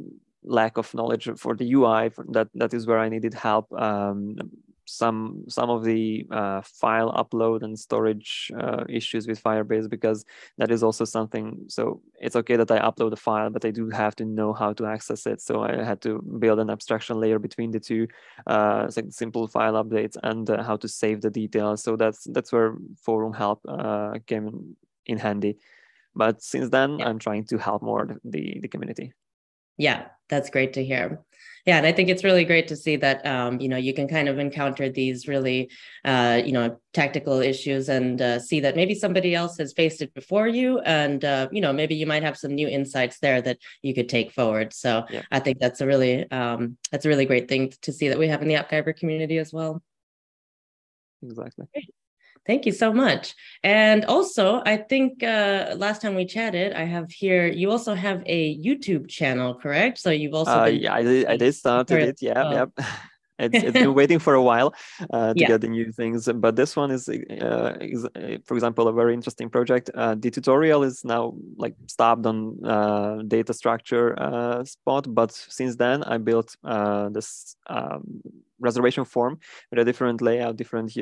lack 0.45 0.77
of 0.77 0.93
knowledge 0.95 1.29
for 1.37 1.55
the 1.55 1.73
UI. 1.73 2.11
That 2.31 2.49
that 2.55 2.75
is 2.75 2.87
where 2.87 2.99
I 2.99 3.09
needed 3.09 3.35
help. 3.35 3.73
Um, 3.73 4.37
some 4.85 5.45
some 5.49 5.71
of 5.71 5.85
the 5.85 6.27
uh, 6.31 6.61
file 6.63 7.13
upload 7.13 7.63
and 7.63 7.79
storage 7.79 8.51
uh, 8.59 8.85
issues 8.89 9.27
with 9.27 9.43
Firebase 9.43 9.89
because 9.89 10.25
that 10.59 10.71
is 10.71 10.83
also 10.83 11.05
something. 11.05 11.65
So 11.69 12.03
it's 12.21 12.37
okay 12.37 12.57
that 12.57 12.71
I 12.71 12.79
upload 12.79 13.13
a 13.13 13.17
file, 13.17 13.51
but 13.51 13.65
I 13.65 13.71
do 13.71 13.89
have 13.91 14.15
to 14.17 14.25
know 14.25 14.53
how 14.53 14.73
to 14.75 14.87
access 14.87 15.27
it. 15.27 15.41
So 15.41 15.63
I 15.63 15.83
had 15.83 16.01
to 16.03 16.21
build 16.39 16.59
an 16.59 16.71
abstraction 16.71 17.21
layer 17.21 17.39
between 17.39 17.71
the 17.71 17.81
two, 17.81 18.09
uh, 18.47 18.91
like 18.97 19.07
simple 19.11 19.47
file 19.47 19.75
updates 19.75 20.17
and 20.23 20.49
uh, 20.51 20.63
how 20.63 20.77
to 20.77 20.89
save 20.89 21.21
the 21.21 21.31
details. 21.31 21.83
So 21.83 21.97
that's 21.97 22.25
that's 22.25 22.53
where 22.53 22.77
forum 23.01 23.33
help 23.33 23.61
uh, 23.69 24.19
came 24.27 24.77
in 25.07 25.19
handy. 25.19 25.59
But 26.15 26.43
since 26.43 26.69
then, 26.71 26.99
yeah. 26.99 27.09
I'm 27.09 27.19
trying 27.19 27.45
to 27.47 27.59
help 27.59 27.83
more 27.83 28.19
the 28.25 28.59
the 28.61 28.69
community. 28.69 29.13
Yeah, 29.77 30.07
that's 30.29 30.51
great 30.51 30.75
to 30.75 30.85
hear. 30.85 31.23
Yeah, 31.65 31.77
and 31.77 31.87
I 31.87 31.93
think 31.93 32.09
it's 32.09 32.25
really 32.25 32.45
great 32.45 32.67
to 32.69 32.77
see 32.77 32.97
that 32.97 33.25
um, 33.25 33.61
you 33.61 33.69
know 33.69 33.77
you 33.77 33.95
can 33.95 34.09
kind 34.09 34.29
of 34.29 34.39
encounter 34.39 34.89
these 34.89 35.29
really 35.29 35.71
uh, 36.05 36.41
you 36.45 36.53
know 36.53 36.81
tactical 36.93 37.41
issues 37.41 37.89
and 37.89 38.21
uh, 38.21 38.41
see 38.41 38.59
that 38.61 38.75
maybe 38.75 38.95
somebody 38.97 39.35
else 39.35 39.59
has 39.59 39.73
faced 39.73 40.03
it 40.03 40.13
before 40.13 40.49
you, 40.49 40.81
and 40.81 41.25
uh, 41.25 41.49
you 41.53 41.61
know 41.61 41.73
maybe 41.73 41.95
you 41.95 42.07
might 42.07 42.25
have 42.25 42.37
some 42.37 42.55
new 42.55 42.67
insights 42.69 43.21
there 43.21 43.41
that 43.43 43.59
you 43.83 43.95
could 43.95 44.09
take 44.09 44.33
forward. 44.33 44.73
So 44.73 45.05
yeah. 45.09 45.23
I 45.31 45.39
think 45.39 45.59
that's 45.61 45.81
a 45.81 45.87
really 45.87 46.29
um, 46.33 46.77
that's 46.91 47.05
a 47.05 47.09
really 47.09 47.27
great 47.27 47.49
thing 47.49 47.73
to 47.83 47.93
see 47.93 48.09
that 48.09 48.19
we 48.19 48.27
have 48.29 48.43
in 48.43 48.49
the 48.49 48.55
AppGyver 48.55 48.97
community 48.97 49.39
as 49.39 49.53
well. 49.53 49.83
Exactly. 51.23 51.67
Great. 51.73 51.95
Thank 52.47 52.67
you 52.67 52.73
so 52.73 52.93
much. 52.93 53.35
And 53.63 54.05
also, 54.07 54.63
I 54.67 54.77
think 54.77 55.23
uh, 55.23 55.75
last 55.77 56.03
time 56.03 56.15
we 56.17 56.27
chatted, 56.27 56.73
I 56.73 56.85
have 56.85 57.11
here, 57.11 57.47
you 57.47 57.71
also 57.71 57.95
have 57.95 58.23
a 58.27 58.59
YouTube 58.59 59.09
channel, 59.09 59.55
correct? 59.55 59.99
So 59.99 60.11
you've 60.11 60.35
also. 60.35 60.63
Uh, 60.63 60.67
yeah, 60.67 60.95
I 60.95 61.03
did, 61.03 61.27
I 61.27 61.37
did 61.37 61.55
start 61.55 61.91
it. 61.91 62.19
Yeah, 62.21 62.43
oh. 62.45 62.51
yep. 62.51 62.71
it's, 63.39 63.65
it's 63.65 63.73
been 63.73 63.95
waiting 64.01 64.19
for 64.19 64.35
a 64.35 64.43
while 64.43 64.75
uh, 65.11 65.35
to 65.35 65.41
yeah. 65.41 65.49
get 65.49 65.61
the 65.61 65.69
new 65.69 65.91
things 65.93 66.29
but 66.35 66.57
this 66.57 66.77
one 66.77 66.91
is, 66.91 67.09
uh, 67.09 67.77
is 67.81 68.05
uh, 68.05 68.39
for 68.45 68.55
example 68.55 68.89
a 68.89 68.93
very 68.93 69.15
interesting 69.15 69.49
project 69.49 69.91
uh, 69.95 70.15
the 70.15 70.31
tutorial 70.31 70.83
is 70.83 71.05
now 71.05 71.35
like 71.57 71.75
stopped 71.87 72.25
on 72.27 72.65
uh, 72.65 73.23
data 73.27 73.53
structure 73.53 74.19
uh, 74.21 74.65
spot 74.65 75.07
but 75.15 75.33
since 75.33 75.77
then 75.77 76.03
i 76.05 76.19
built 76.19 76.57
this 77.13 77.57
um, 77.69 78.23
reservation 78.61 79.05
form 79.05 79.39
with 79.71 79.81
a 79.81 79.85
different 79.85 80.21
layout 80.23 80.57
different 80.57 80.95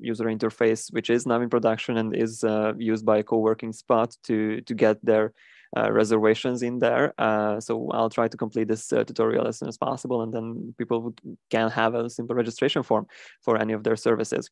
user 0.00 0.24
interface, 0.24 0.92
which 0.92 1.10
is 1.10 1.26
now 1.26 1.40
in 1.40 1.48
production 1.48 1.96
and 1.96 2.14
is 2.14 2.44
uh, 2.44 2.72
used 2.78 3.04
by 3.04 3.22
co-working 3.22 3.72
spot 3.72 4.16
to, 4.24 4.60
to 4.62 4.74
get 4.74 5.04
their 5.04 5.32
uh, 5.76 5.90
reservations 5.90 6.62
in 6.62 6.78
there. 6.78 7.12
Uh, 7.18 7.58
so 7.60 7.88
I'll 7.90 8.10
try 8.10 8.28
to 8.28 8.36
complete 8.36 8.68
this 8.68 8.86
tutorial 8.88 9.46
as 9.46 9.58
soon 9.58 9.68
as 9.68 9.76
possible, 9.76 10.22
and 10.22 10.32
then 10.32 10.74
people 10.78 11.14
can 11.50 11.70
have 11.70 11.94
a 11.94 12.08
simple 12.08 12.36
registration 12.36 12.82
form 12.82 13.06
for 13.42 13.58
any 13.60 13.72
of 13.72 13.82
their 13.82 13.96
services. 13.96 14.50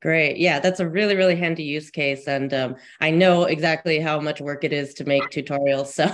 Great. 0.00 0.38
Yeah, 0.38 0.58
that's 0.58 0.80
a 0.80 0.88
really, 0.88 1.14
really 1.14 1.36
handy 1.36 1.62
use 1.62 1.88
case. 1.88 2.26
And 2.26 2.52
um, 2.52 2.74
I 3.00 3.10
know 3.10 3.44
exactly 3.44 4.00
how 4.00 4.18
much 4.18 4.40
work 4.40 4.64
it 4.64 4.72
is 4.72 4.94
to 4.94 5.04
make 5.04 5.22
tutorials. 5.30 5.88
So 5.88 6.06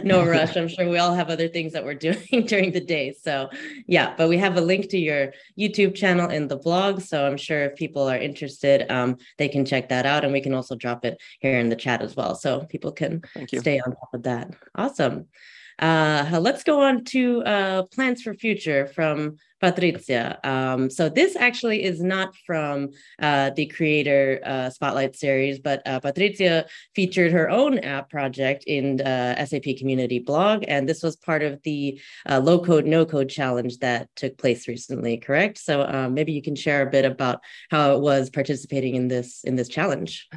no 0.04 0.26
rush. 0.28 0.56
I'm 0.56 0.68
sure 0.68 0.90
we 0.90 0.98
all 0.98 1.14
have 1.14 1.30
other 1.30 1.48
things 1.48 1.72
that 1.72 1.84
we're 1.84 1.94
doing 2.08 2.44
during 2.46 2.72
the 2.72 2.84
day. 2.84 3.14
So 3.18 3.48
yeah, 3.86 4.14
but 4.18 4.28
we 4.28 4.36
have 4.36 4.58
a 4.58 4.60
link 4.60 4.90
to 4.90 4.98
your 4.98 5.32
YouTube 5.58 5.94
channel 5.94 6.28
in 6.28 6.48
the 6.48 6.58
blog. 6.58 7.00
So 7.00 7.26
I'm 7.26 7.38
sure 7.38 7.64
if 7.64 7.76
people 7.76 8.02
are 8.02 8.18
interested, 8.18 8.92
um, 8.92 9.16
they 9.38 9.48
can 9.48 9.64
check 9.64 9.88
that 9.88 10.04
out. 10.04 10.24
And 10.24 10.32
we 10.32 10.42
can 10.42 10.52
also 10.52 10.74
drop 10.74 11.06
it 11.06 11.18
here 11.40 11.58
in 11.58 11.70
the 11.70 11.76
chat 11.76 12.02
as 12.02 12.14
well. 12.14 12.34
So 12.34 12.66
people 12.66 12.92
can 12.92 13.22
stay 13.46 13.80
on 13.80 13.92
top 13.92 14.12
of 14.12 14.22
that. 14.24 14.50
Awesome. 14.74 15.28
Uh, 15.78 16.38
let's 16.40 16.62
go 16.62 16.80
on 16.80 17.04
to 17.04 17.42
uh, 17.42 17.82
plans 17.84 18.22
for 18.22 18.34
future 18.34 18.86
from 18.86 19.36
Patrizia. 19.62 20.44
Um, 20.44 20.90
so 20.90 21.08
this 21.08 21.36
actually 21.36 21.84
is 21.84 22.02
not 22.02 22.36
from 22.46 22.90
uh, 23.18 23.50
the 23.50 23.66
creator 23.66 24.40
uh, 24.44 24.70
spotlight 24.70 25.16
series, 25.16 25.58
but 25.58 25.82
uh, 25.86 26.00
Patrizia 26.00 26.66
featured 26.94 27.32
her 27.32 27.48
own 27.48 27.78
app 27.78 28.10
project 28.10 28.64
in 28.66 29.00
uh, 29.00 29.44
SAP 29.46 29.76
community 29.78 30.18
blog, 30.18 30.64
and 30.68 30.88
this 30.88 31.02
was 31.02 31.16
part 31.16 31.42
of 31.42 31.62
the 31.62 32.00
low 32.28 32.58
code 32.58 32.84
no 32.84 33.06
code 33.06 33.28
challenge 33.28 33.78
that 33.78 34.08
took 34.16 34.36
place 34.36 34.68
recently. 34.68 35.16
Correct? 35.16 35.58
So 35.58 36.08
maybe 36.10 36.32
you 36.32 36.42
can 36.42 36.56
share 36.56 36.82
a 36.82 36.90
bit 36.90 37.04
about 37.04 37.40
how 37.70 37.94
it 37.94 38.00
was 38.00 38.30
participating 38.30 38.94
in 38.96 39.08
this 39.08 39.44
in 39.44 39.56
this 39.56 39.68
challenge. 39.68 40.28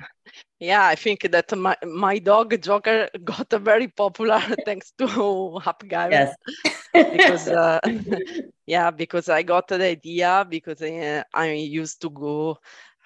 Yeah, 0.59 0.85
I 0.85 0.95
think 0.95 1.21
that 1.31 1.55
my, 1.57 1.75
my 1.83 2.19
dog 2.19 2.61
Joker 2.61 3.09
got 3.23 3.51
very 3.51 3.87
popular 3.87 4.39
thanks 4.65 4.91
to 4.97 5.05
AppGyver. 5.07 6.25
Yes. 6.25 6.35
because 7.09 7.47
uh, 7.47 7.79
yeah, 8.65 8.91
because 8.91 9.29
I 9.29 9.43
got 9.43 9.67
the 9.67 9.83
idea 9.83 10.45
because 10.49 10.81
uh, 10.81 11.23
I 11.33 11.51
used 11.53 12.01
to 12.01 12.09
go 12.09 12.57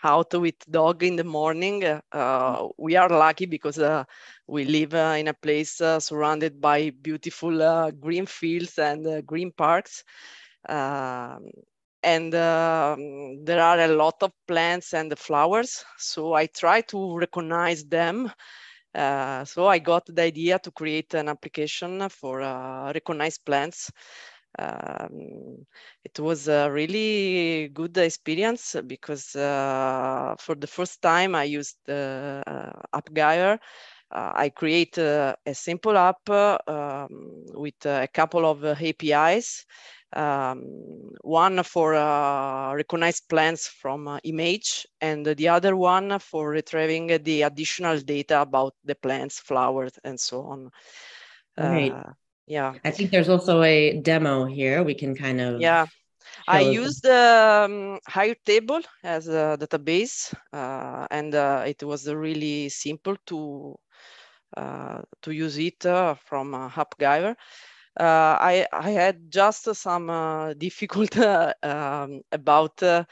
out 0.04 0.34
with 0.34 0.56
dog 0.70 1.04
in 1.04 1.16
the 1.16 1.24
morning. 1.24 1.84
Uh, 2.12 2.68
we 2.78 2.96
are 2.96 3.10
lucky 3.10 3.46
because 3.46 3.80
uh, 3.80 4.04
we 4.48 4.66
live 4.66 4.94
uh, 4.94 5.16
in 5.18 5.28
a 5.28 5.34
place 5.34 5.82
uh, 5.82 6.00
surrounded 6.00 6.60
by 6.62 6.92
beautiful 7.02 7.92
green 8.00 8.26
fields 8.26 8.78
and 8.80 9.26
green 9.26 9.52
parks. 9.52 10.04
And 12.04 12.34
um, 12.36 13.44
there 13.46 13.62
are 13.62 13.80
a 13.80 13.88
lot 13.88 14.16
of 14.22 14.32
plants 14.48 14.94
and 14.94 15.18
flowers 15.18 15.84
so 15.98 16.34
i 16.34 16.46
try 16.48 16.82
to 16.82 17.18
recognize 17.18 17.84
them. 17.86 18.32
Uh, 18.94 19.46
so 19.46 19.68
i 19.68 19.80
got 19.80 20.06
the 20.08 20.22
idea 20.22 20.60
to 20.60 20.72
create 20.72 21.14
an 21.14 21.30
application 21.30 22.08
for 22.10 22.42
uh, 22.42 22.92
recognize 22.94 23.38
plants. 23.38 23.92
Um, 24.60 25.66
it 26.04 26.20
was 26.20 26.48
a 26.48 26.70
really 26.72 27.70
good 27.70 27.98
experience 27.98 28.76
because 28.86 29.36
uh, 29.36 30.36
for 30.40 30.56
the 30.56 30.68
first 30.68 31.02
time 31.02 31.36
i 31.36 31.44
used 31.46 31.78
uh, 31.90 32.42
AppGyver 32.94 33.58
uh, 34.12 34.32
I 34.36 34.50
create 34.50 34.98
uh, 34.98 35.36
a 35.46 35.54
simple 35.54 35.98
app 35.98 36.30
uh, 36.30 36.58
um, 36.68 37.46
with 37.54 37.86
a 37.86 38.08
couple 38.14 38.46
of 38.46 38.64
APIs 38.66 39.66
um, 40.14 40.64
one 41.22 41.64
for 41.64 41.96
uh, 41.96 42.74
recognize 42.74 43.22
plants 43.22 43.68
from 43.68 44.08
uh, 44.08 44.20
image 44.24 44.86
and 45.00 45.26
the 45.26 45.48
other 45.48 45.76
one 45.76 46.20
for 46.20 46.50
retrieving 46.50 47.08
the 47.24 47.44
additional 47.44 48.00
data 48.00 48.42
about 48.42 48.74
the 48.84 48.96
plants, 48.96 49.40
flowers, 49.40 49.94
and 50.04 50.20
so 50.20 50.42
on. 50.42 50.72
Right. 51.58 51.92
Uh, 51.92 52.14
yeah. 52.48 52.74
I 52.84 52.92
think 52.92 53.12
there's 53.12 53.30
also 53.30 53.62
a 53.62 54.00
demo 54.02 54.46
here. 54.46 54.84
We 54.84 54.94
can 54.94 55.16
kind 55.16 55.40
of. 55.40 55.62
Yeah. 55.62 55.86
I 56.48 56.62
used 56.62 57.06
um, 57.06 58.00
table 58.46 58.82
as 59.04 59.28
a 59.28 59.58
database, 59.60 60.34
uh, 60.54 61.08
and 61.12 61.36
uh, 61.36 61.64
it 61.68 61.84
was 61.84 62.08
really 62.08 62.70
simple 62.70 63.16
to 63.28 63.76
uh, 64.58 65.02
to 65.22 65.32
use 65.32 65.58
it 65.58 65.82
from 66.26 66.54
uh, 66.54 66.68
uh, 66.68 67.36
I, 68.00 68.66
I 68.72 68.92
had 68.92 69.32
just 69.32 69.74
some 69.76 70.10
uh, 70.10 70.54
difficult 70.58 71.18
um, 71.18 72.22
about 72.32 72.82
uh, 72.84 73.04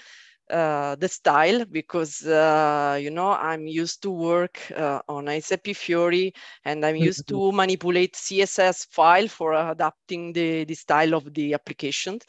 uh, 0.50 0.96
the 0.96 1.08
style 1.08 1.64
because 1.66 2.26
uh, 2.26 2.98
you 3.00 3.12
know 3.12 3.32
I'm 3.32 3.68
used 3.68 4.02
to 4.02 4.10
work 4.10 4.60
uh, 4.76 5.00
on 5.08 5.28
SAP 5.42 5.76
Fiori 5.76 6.34
and 6.66 6.84
I'm 6.84 6.96
used 6.96 7.28
to 7.28 7.36
mm-hmm. 7.36 7.58
manipulate 7.58 8.16
CSS 8.16 8.88
file 8.90 9.28
for 9.28 9.54
adapting 9.54 10.34
the, 10.34 10.64
the 10.64 10.74
style 10.74 11.14
of 11.14 11.32
the 11.36 11.54
application. 11.54 12.20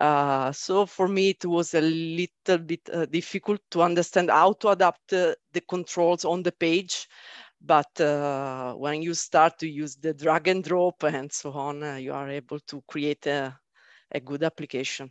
so 0.00 0.86
for 0.86 1.06
me 1.06 1.30
it 1.30 1.44
was 1.44 1.74
a 1.74 1.82
little 1.82 2.58
bit 2.64 2.88
difficult 3.10 3.60
to 3.72 3.82
understand 3.82 4.30
how 4.30 4.54
to 4.54 4.68
adapt 4.68 5.08
the 5.08 5.36
controls 5.68 6.24
on 6.24 6.42
the 6.42 6.52
page 6.52 7.08
but 7.60 8.00
uh, 8.00 8.74
when 8.74 9.02
you 9.02 9.14
start 9.14 9.58
to 9.60 9.68
use 9.68 9.96
the 9.96 10.14
drag 10.14 10.48
and 10.48 10.64
drop 10.64 11.02
and 11.04 11.32
so 11.32 11.52
on, 11.52 11.82
uh, 11.82 11.96
you 11.96 12.12
are 12.12 12.28
able 12.28 12.60
to 12.60 12.82
create 12.88 13.26
a, 13.26 13.58
a 14.12 14.20
good 14.20 14.42
application. 14.44 15.10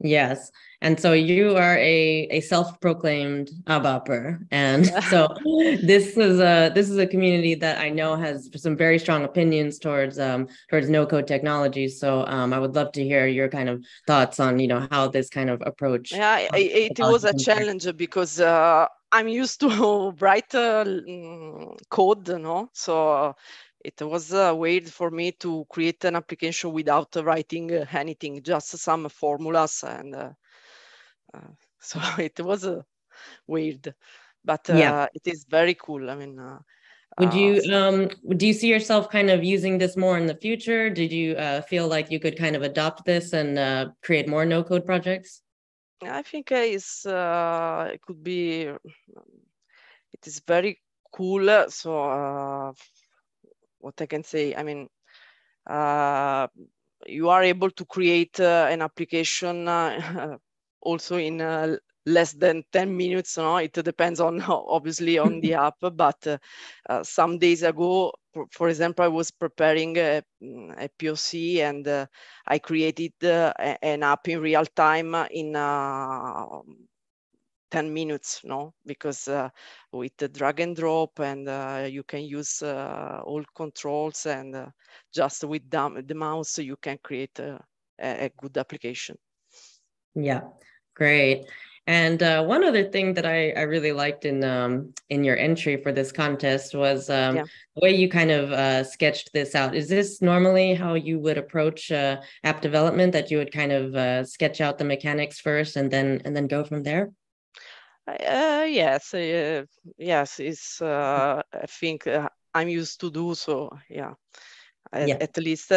Yes. 0.00 0.50
And 0.80 1.00
so 1.00 1.12
you 1.12 1.56
are 1.56 1.78
a, 1.78 2.28
a 2.30 2.40
self-proclaimed 2.40 3.50
ABAPer. 3.66 4.46
And 4.50 4.86
so 5.10 5.28
this 5.82 6.16
is 6.16 6.40
a 6.40 6.70
this 6.74 6.90
is 6.90 6.98
a 6.98 7.06
community 7.06 7.54
that 7.54 7.78
I 7.78 7.88
know 7.88 8.16
has 8.16 8.50
some 8.56 8.76
very 8.76 8.98
strong 8.98 9.24
opinions 9.24 9.78
towards 9.78 10.18
um 10.18 10.48
towards 10.68 10.90
no 10.90 11.06
code 11.06 11.26
technology. 11.26 11.88
So 11.88 12.26
um 12.26 12.52
I 12.52 12.58
would 12.58 12.74
love 12.74 12.92
to 12.92 13.04
hear 13.04 13.26
your 13.26 13.48
kind 13.48 13.68
of 13.68 13.84
thoughts 14.06 14.40
on, 14.40 14.58
you 14.58 14.68
know, 14.68 14.86
how 14.90 15.08
this 15.08 15.30
kind 15.30 15.48
of 15.48 15.62
approach. 15.64 16.12
Yeah, 16.12 16.38
it, 16.54 16.98
it 16.98 16.98
was 16.98 17.24
a 17.24 17.32
challenge 17.32 17.86
because 17.96 18.40
uh, 18.40 18.86
I'm 19.12 19.28
used 19.28 19.60
to 19.60 20.10
write 20.20 20.54
uh, 20.54 20.84
code, 21.88 22.28
no? 22.28 22.68
So 22.72 23.34
it 23.84 24.00
was 24.00 24.32
uh, 24.32 24.54
weird 24.56 24.88
for 24.88 25.10
me 25.10 25.32
to 25.32 25.66
create 25.68 26.04
an 26.04 26.16
application 26.16 26.72
without 26.72 27.14
writing 27.16 27.70
uh, 27.72 27.84
anything, 27.92 28.42
just 28.42 28.76
some 28.78 29.08
formulas. 29.08 29.84
And 29.86 30.14
uh, 30.14 30.30
uh 31.34 31.40
so 31.78 32.00
it 32.18 32.40
was 32.40 32.64
uh, 32.64 32.80
weird, 33.46 33.94
but 34.42 34.68
yeah. 34.68 35.06
it 35.12 35.22
is 35.26 35.44
very 35.48 35.74
cool. 35.74 36.10
I 36.10 36.14
mean, 36.14 36.40
would 37.18 37.34
you 37.34 37.60
um 37.72 38.08
do 38.38 38.46
you 38.46 38.54
see 38.54 38.68
yourself 38.68 39.10
kind 39.10 39.30
of 39.30 39.44
using 39.44 39.78
this 39.78 39.96
more 39.96 40.16
in 40.16 40.26
the 40.26 40.34
future? 40.34 40.88
Did 40.88 41.12
you 41.12 41.36
feel 41.68 41.86
like 41.86 42.10
you 42.10 42.18
could 42.18 42.38
kind 42.38 42.56
of 42.56 42.62
adopt 42.62 43.04
this 43.04 43.34
and 43.34 43.92
create 44.02 44.28
more 44.28 44.46
no 44.46 44.64
code 44.64 44.86
projects? 44.86 45.42
I 46.02 46.22
think 46.22 46.50
is 46.52 47.06
uh, 47.06 47.90
it 47.92 48.00
could 48.02 48.24
be 48.24 48.62
it 48.62 50.26
is 50.26 50.40
very 50.46 50.80
cool. 51.12 51.66
So 51.68 52.04
uh, 52.04 52.72
what 53.84 54.00
I 54.02 54.06
can 54.06 54.24
say, 54.24 54.54
I 54.56 54.64
mean, 54.64 54.88
uh, 55.68 56.48
you 57.06 57.28
are 57.30 57.42
able 57.42 57.70
to 57.70 57.84
create 57.86 58.40
uh, 58.40 58.66
an 58.70 58.82
application 58.82 59.68
uh, 59.68 60.36
also 60.82 61.16
in 61.16 61.40
uh, 61.40 61.76
less 62.06 62.32
than 62.32 62.64
10 62.72 62.96
minutes. 62.96 63.36
No? 63.38 63.56
It 63.58 63.72
depends 63.72 64.20
on 64.20 64.42
obviously 64.48 65.18
on 65.18 65.40
the 65.40 65.54
app, 65.68 65.76
but 65.94 66.26
some 67.02 67.38
days 67.38 67.62
ago 67.62 68.12
for 68.50 68.68
example, 68.68 69.04
I 69.04 69.08
was 69.08 69.30
preparing 69.30 69.96
a, 69.98 70.22
a 70.42 70.88
POC 70.98 71.62
and 71.62 71.86
uh, 71.86 72.06
I 72.46 72.58
created 72.58 73.12
uh, 73.24 73.52
an 73.82 74.02
app 74.02 74.28
in 74.28 74.40
real 74.40 74.64
time 74.66 75.14
in 75.30 75.54
uh, 75.56 76.58
10 77.74 77.92
minutes, 77.92 78.40
no? 78.44 78.72
Because 78.86 79.26
uh, 79.26 79.48
with 79.92 80.16
the 80.16 80.28
drag 80.28 80.60
and 80.60 80.76
drop 80.76 81.18
and 81.18 81.48
uh, 81.48 81.88
you 81.90 82.04
can 82.04 82.22
use 82.22 82.62
uh, 82.62 83.20
all 83.24 83.42
controls 83.56 84.26
and 84.26 84.70
just 85.12 85.42
with 85.42 85.68
the 85.68 86.14
mouse, 86.14 86.58
you 86.58 86.76
can 86.76 86.98
create 87.02 87.36
a, 87.40 87.58
a 87.98 88.30
good 88.40 88.56
application. 88.58 89.18
Yeah, 90.14 90.42
great. 90.94 91.46
And 91.88 92.22
uh, 92.22 92.44
one 92.44 92.62
other 92.62 92.84
thing 92.84 93.12
that 93.14 93.26
I, 93.26 93.50
I 93.50 93.62
really 93.62 93.92
liked 93.92 94.24
in 94.24 94.44
um, 94.44 94.94
in 95.10 95.24
your 95.24 95.36
entry 95.36 95.76
for 95.82 95.90
this 95.92 96.12
contest 96.12 96.76
was 96.76 97.10
um, 97.10 97.36
yeah. 97.36 97.42
the 97.74 97.80
way 97.82 97.90
you 97.90 98.08
kind 98.08 98.30
of 98.30 98.52
uh, 98.52 98.84
sketched 98.84 99.30
this 99.34 99.56
out. 99.56 99.74
Is 99.74 99.88
this 99.88 100.22
normally 100.22 100.74
how 100.74 100.94
you 100.94 101.18
would 101.18 101.38
approach 101.38 101.90
uh, 101.90 102.20
app 102.44 102.62
development? 102.62 103.12
That 103.12 103.32
you 103.32 103.38
would 103.38 103.52
kind 103.52 103.72
of 103.72 103.94
uh, 103.96 104.24
sketch 104.24 104.60
out 104.60 104.78
the 104.78 104.84
mechanics 104.84 105.40
first 105.40 105.76
and 105.76 105.90
then 105.90 106.22
and 106.24 106.34
then 106.34 106.46
go 106.46 106.62
from 106.62 106.84
there? 106.84 107.10
Uh, 108.06 108.66
yes, 108.68 109.14
uh, 109.14 109.64
yes. 109.98 110.40
It's 110.40 110.80
I 110.82 111.42
think 111.68 112.06
I'm 112.54 112.68
used 112.68 113.00
to 113.00 113.10
do 113.10 113.34
so. 113.34 113.70
Yeah. 113.88 114.14
yeah. 114.94 115.16
At 115.20 115.36
least 115.38 115.70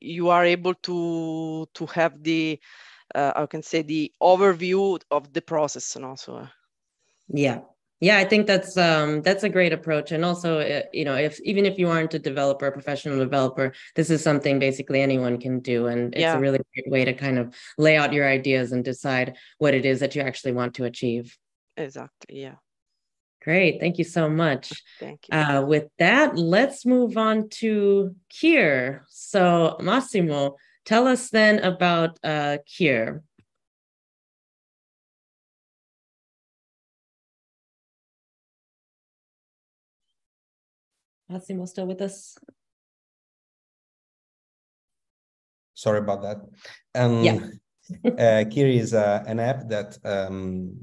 you 0.00 0.28
are 0.30 0.44
able 0.44 0.74
to 0.74 1.66
to 1.74 1.86
have 1.86 2.22
the 2.22 2.60
uh, 3.14 3.32
I 3.36 3.46
can 3.46 3.62
say 3.62 3.82
the 3.82 4.12
overview 4.22 5.00
of 5.10 5.32
the 5.32 5.42
process 5.42 5.96
and 5.96 6.04
also. 6.04 6.48
Yeah, 7.28 7.60
yeah, 8.00 8.18
I 8.18 8.24
think 8.24 8.46
that's 8.46 8.76
um, 8.76 9.22
that's 9.22 9.44
a 9.44 9.48
great 9.48 9.72
approach, 9.72 10.12
and 10.12 10.24
also 10.24 10.60
uh, 10.60 10.82
you 10.92 11.04
know 11.04 11.14
if 11.14 11.40
even 11.42 11.66
if 11.66 11.78
you 11.78 11.88
aren't 11.88 12.14
a 12.14 12.18
developer, 12.18 12.66
a 12.66 12.72
professional 12.72 13.18
developer, 13.18 13.72
this 13.94 14.10
is 14.10 14.22
something 14.22 14.58
basically 14.58 15.00
anyone 15.00 15.38
can 15.38 15.60
do, 15.60 15.86
and 15.86 16.14
it's 16.14 16.22
yeah. 16.22 16.36
a 16.36 16.40
really 16.40 16.60
great 16.74 16.90
way 16.90 17.04
to 17.04 17.12
kind 17.12 17.38
of 17.38 17.54
lay 17.78 17.96
out 17.96 18.12
your 18.12 18.28
ideas 18.28 18.72
and 18.72 18.84
decide 18.84 19.36
what 19.58 19.74
it 19.74 19.84
is 19.84 20.00
that 20.00 20.14
you 20.14 20.22
actually 20.22 20.52
want 20.52 20.74
to 20.74 20.84
achieve. 20.84 21.36
Exactly. 21.76 22.40
Yeah. 22.40 22.56
Great. 23.42 23.80
Thank 23.80 23.98
you 23.98 24.04
so 24.04 24.28
much. 24.28 24.82
Thank 25.00 25.28
you. 25.28 25.38
Uh, 25.38 25.62
with 25.66 25.88
that, 25.98 26.36
let's 26.36 26.86
move 26.86 27.16
on 27.16 27.48
to 27.60 28.14
Kier. 28.30 29.00
So, 29.08 29.76
Massimo, 29.80 30.56
Tell 30.84 31.06
us 31.06 31.30
then 31.30 31.60
about 31.60 32.18
uh, 32.24 32.58
Kier. 32.66 33.22
Massimo 41.28 41.66
still 41.66 41.86
with 41.86 42.02
us? 42.02 42.36
sorry 45.74 45.98
about 45.98 46.22
that. 46.22 46.36
And 46.94 47.24
Yeah. 47.24 47.40
uh, 48.18 48.44
Kiri 48.50 48.78
is 48.78 48.94
uh, 48.94 49.24
an 49.26 49.40
app 49.40 49.68
that 49.68 49.98
um, 50.04 50.78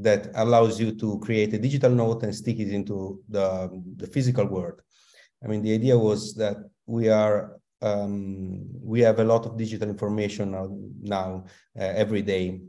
that 0.00 0.30
allows 0.34 0.80
you 0.80 0.92
to 0.92 1.18
create 1.20 1.54
a 1.54 1.58
digital 1.58 1.90
note 1.90 2.22
and 2.22 2.34
stick 2.34 2.58
it 2.58 2.68
into 2.68 3.22
the, 3.28 3.70
the 3.96 4.06
physical 4.06 4.46
world. 4.46 4.80
I 5.44 5.48
mean, 5.48 5.62
the 5.62 5.74
idea 5.74 5.96
was 5.96 6.34
that 6.34 6.56
we 6.86 7.08
are 7.08 7.58
um, 7.82 8.66
we 8.82 9.00
have 9.00 9.18
a 9.18 9.24
lot 9.24 9.44
of 9.44 9.58
digital 9.58 9.88
information 9.88 10.52
now, 10.52 10.74
now 11.02 11.44
uh, 11.78 11.82
every 11.82 12.22
day, 12.22 12.60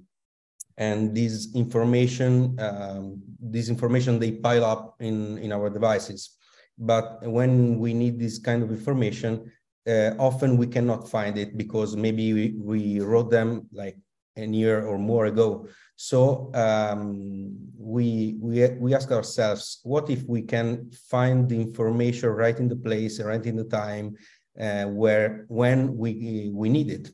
and 0.77 1.15
this 1.15 1.55
information 1.55 2.59
um, 2.59 3.21
this 3.39 3.69
information 3.69 4.19
they 4.19 4.33
pile 4.33 4.65
up 4.65 4.95
in 4.99 5.37
in 5.37 5.53
our 5.53 5.69
devices. 5.69 6.37
But 6.77 7.19
when 7.23 7.79
we 7.79 7.93
need 7.93 8.19
this 8.19 8.39
kind 8.39 8.61
of 8.61 8.69
information, 8.69 9.49
uh, 9.87 10.11
often 10.19 10.57
we 10.57 10.67
cannot 10.67 11.09
find 11.09 11.37
it 11.37 11.55
because 11.55 11.95
maybe 11.95 12.33
we, 12.33 12.55
we 12.59 12.99
wrote 12.99 13.31
them 13.31 13.69
like 13.71 13.97
a 14.37 14.45
year 14.45 14.85
or 14.85 14.97
more 14.97 15.25
ago. 15.25 15.67
So 15.95 16.51
um, 16.53 17.55
we, 17.77 18.37
we, 18.39 18.67
we 18.79 18.93
ask 18.93 19.11
ourselves, 19.11 19.79
what 19.83 20.09
if 20.09 20.23
we 20.23 20.41
can 20.41 20.91
find 21.09 21.47
the 21.47 21.59
information 21.59 22.29
right 22.29 22.57
in 22.57 22.67
the 22.67 22.75
place, 22.75 23.21
right 23.21 23.45
in 23.45 23.55
the 23.55 23.63
time, 23.63 24.15
uh, 24.59 24.85
where 24.85 25.45
when 25.47 25.97
we, 25.97 26.51
we 26.53 26.69
need 26.69 26.89
it, 26.89 27.11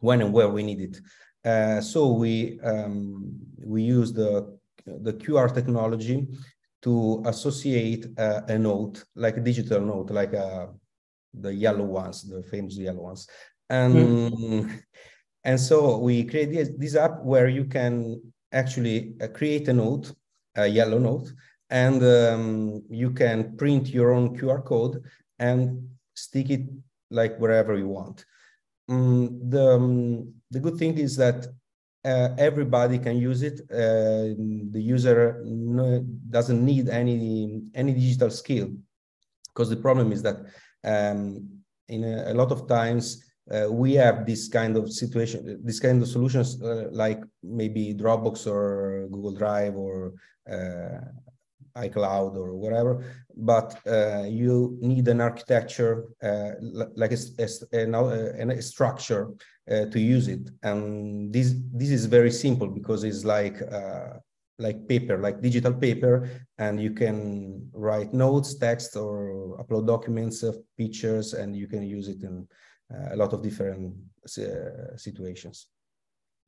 when 0.00 0.22
and 0.22 0.32
where 0.32 0.48
we 0.48 0.62
need 0.62 0.80
it. 0.80 1.00
Uh, 1.44 1.80
so 1.80 2.12
we, 2.12 2.58
um, 2.60 3.34
we 3.58 3.82
use 3.82 4.12
the, 4.12 4.58
the 4.86 5.12
QR 5.12 5.52
technology 5.52 6.26
to 6.82 7.22
associate 7.26 8.06
uh, 8.16 8.42
a 8.48 8.58
note, 8.58 9.04
like 9.14 9.36
a 9.36 9.40
digital 9.40 9.80
note, 9.80 10.10
like 10.10 10.32
a 10.32 10.68
the 11.34 11.54
yellow 11.54 11.84
ones, 11.84 12.22
the 12.22 12.42
famous 12.42 12.76
yellow 12.76 13.02
ones. 13.02 13.28
And, 13.68 13.94
mm. 13.94 14.80
and 15.48 15.58
so 15.58 15.96
we 15.96 16.24
create 16.24 16.52
this, 16.52 16.68
this 16.76 16.94
app 16.94 17.22
where 17.22 17.48
you 17.48 17.64
can 17.64 18.20
actually 18.52 19.14
uh, 19.22 19.28
create 19.28 19.66
a 19.68 19.72
note, 19.72 20.12
a 20.56 20.66
yellow 20.66 20.98
note, 20.98 21.32
and 21.70 22.02
um, 22.04 22.82
you 22.90 23.10
can 23.12 23.56
print 23.56 23.88
your 23.88 24.12
own 24.12 24.36
QR 24.36 24.62
code 24.62 25.02
and 25.38 25.88
stick 26.14 26.50
it 26.50 26.68
like 27.10 27.38
wherever 27.38 27.78
you 27.78 27.88
want. 27.88 28.26
Um, 28.90 29.40
the, 29.48 29.72
um, 29.76 30.34
the 30.50 30.60
good 30.60 30.76
thing 30.76 30.98
is 30.98 31.16
that 31.16 31.46
uh, 32.04 32.28
everybody 32.36 32.98
can 32.98 33.16
use 33.16 33.42
it. 33.42 33.62
Uh, 33.72 34.36
the 34.74 34.82
user 34.96 35.42
no, 35.46 36.04
doesn't 36.28 36.62
need 36.62 36.90
any 36.90 37.62
any 37.74 37.94
digital 37.94 38.30
skill 38.30 38.68
because 39.46 39.70
the 39.70 39.76
problem 39.76 40.12
is 40.12 40.20
that 40.22 40.36
um, 40.84 41.48
in 41.88 42.04
a, 42.04 42.32
a, 42.32 42.34
lot 42.34 42.52
of 42.52 42.68
times 42.68 43.24
uh, 43.50 43.70
we 43.70 43.94
have 43.94 44.26
this 44.26 44.48
kind 44.48 44.76
of 44.76 44.92
situation, 44.92 45.60
this 45.64 45.80
kind 45.80 46.02
of 46.02 46.08
solutions 46.08 46.60
uh, 46.62 46.88
like 46.90 47.22
maybe 47.42 47.94
Dropbox 47.94 48.46
or 48.46 49.08
Google 49.10 49.32
Drive 49.32 49.74
or 49.76 50.14
uh, 50.50 51.00
iCloud 51.76 52.36
or 52.36 52.56
whatever, 52.56 53.04
but 53.36 53.78
uh, 53.86 54.24
you 54.26 54.76
need 54.80 55.06
an 55.08 55.20
architecture 55.20 56.06
uh, 56.22 56.50
like 56.96 57.12
a, 57.12 57.18
a, 57.72 57.84
a, 57.84 58.48
a 58.48 58.62
structure 58.62 59.30
uh, 59.70 59.84
to 59.86 60.00
use 60.00 60.28
it. 60.28 60.50
And 60.62 61.32
this 61.32 61.54
this 61.72 61.90
is 61.90 62.06
very 62.06 62.30
simple 62.30 62.66
because 62.66 63.04
it's 63.04 63.24
like 63.24 63.60
like 64.58 64.88
paper, 64.88 65.18
like 65.18 65.40
digital 65.40 65.72
paper, 65.72 66.28
and 66.58 66.80
you 66.82 66.90
can 66.90 67.68
write 67.72 68.12
notes, 68.12 68.56
text, 68.56 68.96
or 68.96 69.56
upload 69.62 69.86
documents 69.86 70.44
pictures, 70.76 71.34
and 71.34 71.56
you 71.56 71.68
can 71.68 71.82
use 71.82 72.08
it 72.08 72.22
in 72.22 72.46
uh, 72.50 72.54
a 72.90 73.16
lot 73.16 73.32
of 73.32 73.42
different 73.42 73.94
uh, 74.38 74.96
situations. 74.96 75.66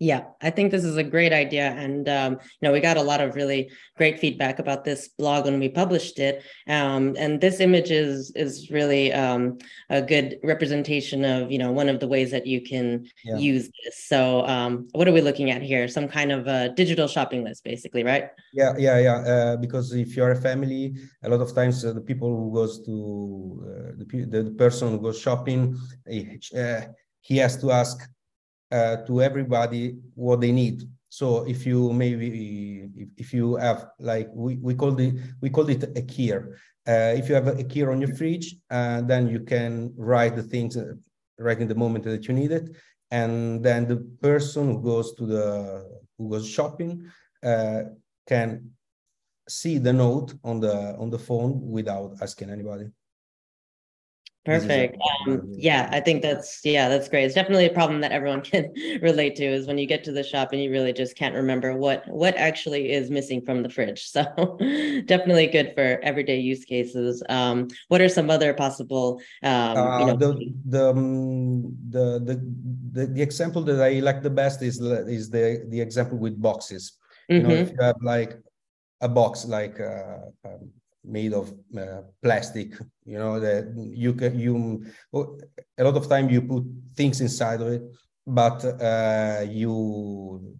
Yeah, 0.02 0.22
I 0.40 0.48
think 0.48 0.70
this 0.70 0.82
is 0.82 0.96
a 0.96 1.04
great 1.04 1.30
idea, 1.30 1.72
and 1.72 2.08
um, 2.08 2.32
you 2.32 2.62
know 2.62 2.72
we 2.72 2.80
got 2.80 2.96
a 2.96 3.02
lot 3.02 3.20
of 3.20 3.34
really 3.34 3.70
great 3.98 4.18
feedback 4.18 4.58
about 4.58 4.82
this 4.82 5.08
blog 5.08 5.44
when 5.44 5.60
we 5.60 5.68
published 5.68 6.18
it. 6.18 6.42
Um, 6.66 7.14
and 7.18 7.38
this 7.38 7.60
image 7.60 7.90
is 7.90 8.32
is 8.34 8.70
really 8.70 9.12
um, 9.12 9.58
a 9.90 10.00
good 10.00 10.38
representation 10.42 11.26
of 11.26 11.52
you 11.52 11.58
know 11.58 11.70
one 11.70 11.90
of 11.90 12.00
the 12.00 12.08
ways 12.08 12.30
that 12.30 12.46
you 12.46 12.62
can 12.62 13.06
yeah. 13.26 13.36
use 13.36 13.68
this. 13.84 14.08
So, 14.08 14.46
um, 14.46 14.88
what 14.92 15.06
are 15.06 15.12
we 15.12 15.20
looking 15.20 15.50
at 15.50 15.60
here? 15.60 15.86
Some 15.86 16.08
kind 16.08 16.32
of 16.32 16.46
a 16.46 16.70
digital 16.70 17.06
shopping 17.06 17.44
list, 17.44 17.62
basically, 17.62 18.02
right? 18.02 18.30
Yeah, 18.54 18.72
yeah, 18.78 18.98
yeah. 18.98 19.16
Uh, 19.16 19.56
because 19.58 19.92
if 19.92 20.16
you're 20.16 20.32
a 20.32 20.40
family, 20.40 20.94
a 21.24 21.28
lot 21.28 21.42
of 21.42 21.54
times 21.54 21.84
uh, 21.84 21.92
the 21.92 22.00
people 22.00 22.34
who 22.34 22.54
goes 22.54 22.82
to 22.86 22.94
uh, 23.68 23.92
the, 23.98 24.44
the 24.44 24.50
person 24.52 24.92
who 24.92 24.98
goes 24.98 25.20
shopping, 25.20 25.76
uh, 26.08 26.80
he 27.20 27.36
has 27.36 27.58
to 27.58 27.70
ask 27.70 28.08
uh, 28.70 28.96
to 29.06 29.22
everybody 29.22 29.96
what 30.14 30.40
they 30.40 30.52
need. 30.52 30.82
So 31.08 31.44
if 31.46 31.66
you 31.66 31.92
maybe 31.92 32.88
if, 33.16 33.34
you 33.34 33.56
have 33.56 33.88
like 33.98 34.28
we, 34.32 34.56
we 34.56 34.74
call 34.74 34.98
it 34.98 35.14
we 35.40 35.50
call 35.50 35.68
it 35.68 35.82
a 35.96 36.02
key. 36.02 36.32
Uh, 36.32 36.46
if 36.86 37.28
you 37.28 37.34
have 37.34 37.48
a 37.48 37.64
key 37.64 37.84
on 37.84 38.00
your 38.00 38.14
fridge, 38.14 38.56
uh, 38.70 39.00
then 39.02 39.28
you 39.28 39.40
can 39.40 39.92
write 39.96 40.36
the 40.36 40.42
things 40.42 40.76
uh, 40.76 40.94
right 41.38 41.60
in 41.60 41.68
the 41.68 41.74
moment 41.74 42.04
that 42.04 42.28
you 42.28 42.34
need 42.34 42.52
it, 42.52 42.70
and 43.10 43.62
then 43.64 43.88
the 43.88 43.96
person 44.22 44.74
who 44.74 44.82
goes 44.82 45.14
to 45.14 45.26
the 45.26 45.84
who 46.16 46.30
goes 46.30 46.48
shopping 46.48 47.10
uh, 47.42 47.82
can 48.28 48.70
see 49.48 49.78
the 49.78 49.92
note 49.92 50.34
on 50.44 50.60
the 50.60 50.96
on 50.96 51.10
the 51.10 51.18
phone 51.18 51.60
without 51.60 52.16
asking 52.22 52.50
anybody. 52.50 52.86
Perfect. 54.46 54.96
Um, 55.26 55.52
yeah, 55.52 55.90
I 55.92 56.00
think 56.00 56.22
that's 56.22 56.60
yeah, 56.64 56.88
that's 56.88 57.10
great. 57.10 57.24
It's 57.24 57.34
definitely 57.34 57.66
a 57.66 57.72
problem 57.72 58.00
that 58.00 58.10
everyone 58.10 58.40
can 58.50 58.72
relate 59.02 59.36
to 59.36 59.44
is 59.44 59.66
when 59.66 59.76
you 59.76 59.86
get 59.86 60.02
to 60.04 60.12
the 60.12 60.22
shop 60.22 60.52
and 60.52 60.62
you 60.62 60.70
really 60.70 60.94
just 60.94 61.14
can't 61.14 61.34
remember 61.34 61.76
what 61.76 62.08
what 62.08 62.34
actually 62.36 62.90
is 62.90 63.10
missing 63.10 63.42
from 63.42 63.62
the 63.62 63.68
fridge. 63.68 64.10
So 64.20 64.24
definitely 65.06 65.46
good 65.46 65.72
for 65.74 66.00
everyday 66.02 66.40
use 66.40 66.64
cases. 66.64 67.22
Um, 67.28 67.68
what 67.88 68.00
are 68.00 68.08
some 68.08 68.28
other 68.30 68.54
possible 68.54 69.20
um, 69.42 69.76
uh, 69.76 69.98
you 70.00 70.06
know, 70.06 70.16
the 70.16 70.54
the, 70.66 70.90
um, 70.90 71.62
the 71.90 72.18
the 72.24 72.34
the 72.92 73.06
the 73.06 73.22
example 73.22 73.62
that 73.64 73.80
I 73.80 74.00
like 74.00 74.22
the 74.22 74.30
best 74.30 74.62
is 74.62 74.80
is 74.80 75.30
the 75.30 75.66
the 75.68 75.80
example 75.80 76.18
with 76.18 76.40
boxes. 76.40 76.96
Mm-hmm. 77.30 77.34
You 77.34 77.42
know, 77.42 77.54
if 77.54 77.68
mm-hmm. 77.68 77.80
you 77.80 77.86
have 77.86 77.96
like 78.02 78.40
a 79.00 79.08
box 79.08 79.44
like 79.44 79.78
uh, 79.80 80.32
um, 80.44 80.70
made 81.04 81.32
of 81.32 81.52
uh, 81.78 82.02
plastic 82.22 82.74
you 83.04 83.18
know 83.18 83.40
that 83.40 83.72
you 83.76 84.12
can 84.12 84.38
you 84.38 84.84
a 85.78 85.84
lot 85.84 85.96
of 85.96 86.08
time 86.08 86.28
you 86.28 86.42
put 86.42 86.64
things 86.94 87.20
inside 87.20 87.60
of 87.60 87.68
it 87.68 87.82
but 88.26 88.64
uh, 88.64 89.44
you 89.48 90.56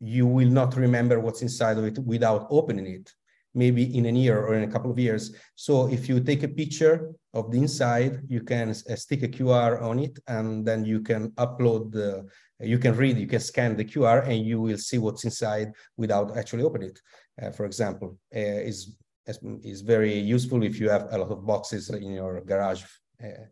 you 0.00 0.26
will 0.26 0.50
not 0.50 0.76
remember 0.76 1.20
what's 1.20 1.42
inside 1.42 1.78
of 1.78 1.84
it 1.84 1.98
without 2.00 2.46
opening 2.50 2.86
it 2.86 3.10
maybe 3.56 3.96
in 3.96 4.04
a 4.06 4.12
year 4.12 4.38
or 4.38 4.54
in 4.54 4.64
a 4.68 4.72
couple 4.72 4.90
of 4.90 4.98
years. 4.98 5.34
So 5.54 5.88
if 5.88 6.08
you 6.08 6.20
take 6.20 6.42
a 6.42 6.48
picture 6.48 7.10
of 7.32 7.50
the 7.50 7.58
inside 7.58 8.20
you 8.28 8.42
can 8.42 8.70
uh, 8.70 8.96
stick 8.96 9.22
a 9.22 9.28
qr 9.28 9.82
on 9.82 9.98
it 9.98 10.18
and 10.28 10.64
then 10.68 10.84
you 10.84 11.00
can 11.00 11.30
upload 11.44 11.90
the 11.90 12.26
you 12.60 12.78
can 12.78 12.94
read 12.96 13.18
you 13.18 13.26
can 13.26 13.40
scan 13.40 13.76
the 13.76 13.84
qr 13.84 14.18
and 14.28 14.44
you 14.44 14.60
will 14.60 14.78
see 14.78 14.98
what's 14.98 15.24
inside 15.24 15.72
without 15.96 16.36
actually 16.36 16.62
opening 16.62 16.90
it. 16.90 17.00
Uh, 17.42 17.50
for 17.50 17.64
example 17.64 18.18
uh, 18.34 18.60
is 18.70 18.94
is 19.26 19.80
very 19.80 20.14
useful 20.14 20.62
if 20.62 20.78
you 20.80 20.88
have 20.88 21.08
a 21.10 21.18
lot 21.18 21.30
of 21.30 21.46
boxes 21.46 21.90
in 21.90 22.12
your 22.12 22.40
garage. 22.42 22.84
Uh, 23.22 23.46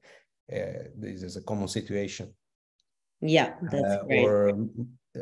uh, 0.55 0.85
this 0.97 1.23
is 1.23 1.37
a 1.37 1.43
common 1.43 1.69
situation. 1.69 2.33
Yeah, 3.21 3.55
that's 3.63 3.95
uh, 3.95 4.05
great. 4.05 4.25
Or, 4.25 4.53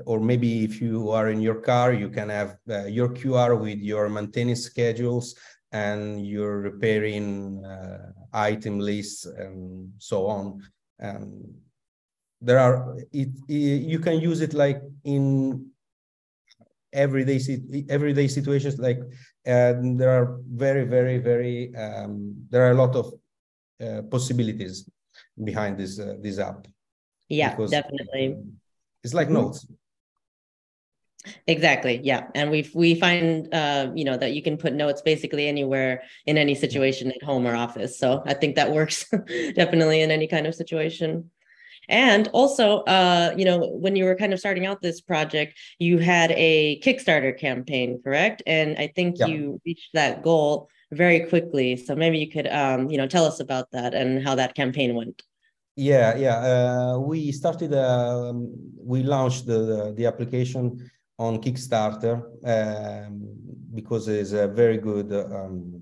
or 0.06 0.20
maybe 0.20 0.64
if 0.64 0.80
you 0.80 1.10
are 1.10 1.30
in 1.30 1.40
your 1.40 1.60
car, 1.60 1.92
you 1.92 2.08
can 2.08 2.28
have 2.28 2.56
uh, 2.68 2.84
your 2.86 3.10
QR 3.10 3.60
with 3.60 3.78
your 3.78 4.08
maintenance 4.08 4.62
schedules 4.62 5.36
and 5.70 6.26
your 6.26 6.58
repairing 6.58 7.64
uh, 7.64 8.12
item 8.32 8.78
lists 8.78 9.26
and 9.26 9.92
so 9.98 10.26
on. 10.26 10.62
And 10.98 11.54
there 12.40 12.58
are 12.58 12.96
it, 13.12 13.28
it, 13.48 13.82
you 13.82 13.98
can 14.00 14.20
use 14.20 14.40
it 14.40 14.52
like 14.52 14.82
in 15.04 15.70
everyday 16.92 17.40
everyday 17.88 18.28
situations 18.28 18.78
like 18.78 19.00
and 19.44 19.98
there 19.98 20.10
are 20.10 20.38
very 20.48 20.84
very 20.84 21.18
very 21.18 21.74
um, 21.76 22.34
there 22.50 22.66
are 22.66 22.70
a 22.70 22.74
lot 22.74 22.94
of 22.94 23.12
uh, 23.82 24.02
possibilities 24.02 24.88
behind 25.42 25.78
this 25.78 25.98
uh, 25.98 26.16
this 26.20 26.38
app. 26.38 26.66
Yeah 27.28 27.50
because, 27.50 27.70
definitely. 27.70 28.34
um, 28.34 28.52
it's 29.02 29.14
like 29.14 29.28
mm-hmm. 29.28 29.36
notes. 29.36 29.66
Exactly 31.46 32.00
yeah. 32.02 32.26
And 32.34 32.50
we 32.50 32.68
we 32.74 32.94
find 32.94 33.52
uh 33.54 33.90
you 33.94 34.04
know 34.04 34.16
that 34.16 34.34
you 34.34 34.42
can 34.42 34.56
put 34.56 34.72
notes 34.74 35.02
basically 35.02 35.46
anywhere 35.46 36.02
in 36.26 36.36
any 36.36 36.54
situation 36.54 37.12
at 37.12 37.22
home 37.22 37.46
or 37.46 37.54
office. 37.54 37.98
So 37.98 38.22
i 38.26 38.34
think 38.34 38.56
that 38.56 38.72
works 38.72 39.08
definitely 39.54 40.02
in 40.02 40.10
any 40.10 40.26
kind 40.26 40.46
of 40.46 40.54
situation 40.54 41.30
and 41.88 42.28
also, 42.32 42.80
uh, 42.80 43.34
you 43.36 43.44
know, 43.44 43.58
when 43.68 43.96
you 43.96 44.04
were 44.04 44.14
kind 44.14 44.32
of 44.32 44.38
starting 44.38 44.66
out 44.66 44.82
this 44.82 45.00
project, 45.00 45.58
you 45.78 45.98
had 45.98 46.32
a 46.32 46.80
Kickstarter 46.80 47.38
campaign, 47.38 48.00
correct? 48.02 48.42
And 48.46 48.76
I 48.78 48.88
think 48.88 49.18
yeah. 49.18 49.26
you 49.26 49.60
reached 49.64 49.90
that 49.94 50.22
goal 50.22 50.68
very 50.92 51.20
quickly. 51.20 51.76
So 51.76 51.94
maybe 51.96 52.18
you 52.18 52.30
could, 52.30 52.46
um, 52.48 52.90
you 52.90 52.98
know, 52.98 53.06
tell 53.06 53.24
us 53.24 53.40
about 53.40 53.70
that 53.72 53.94
and 53.94 54.22
how 54.22 54.34
that 54.36 54.54
campaign 54.54 54.94
went. 54.94 55.22
Yeah, 55.76 56.16
yeah. 56.16 56.36
Uh, 56.36 56.98
we 56.98 57.32
started. 57.32 57.72
Um, 57.74 58.52
we 58.76 59.02
launched 59.02 59.46
the, 59.46 59.58
the, 59.58 59.94
the 59.96 60.06
application 60.06 60.90
on 61.18 61.40
Kickstarter 61.40 62.22
um, 62.44 63.26
because 63.74 64.06
it's 64.08 64.32
a 64.32 64.48
very 64.48 64.76
good. 64.76 65.12
Um, 65.12 65.80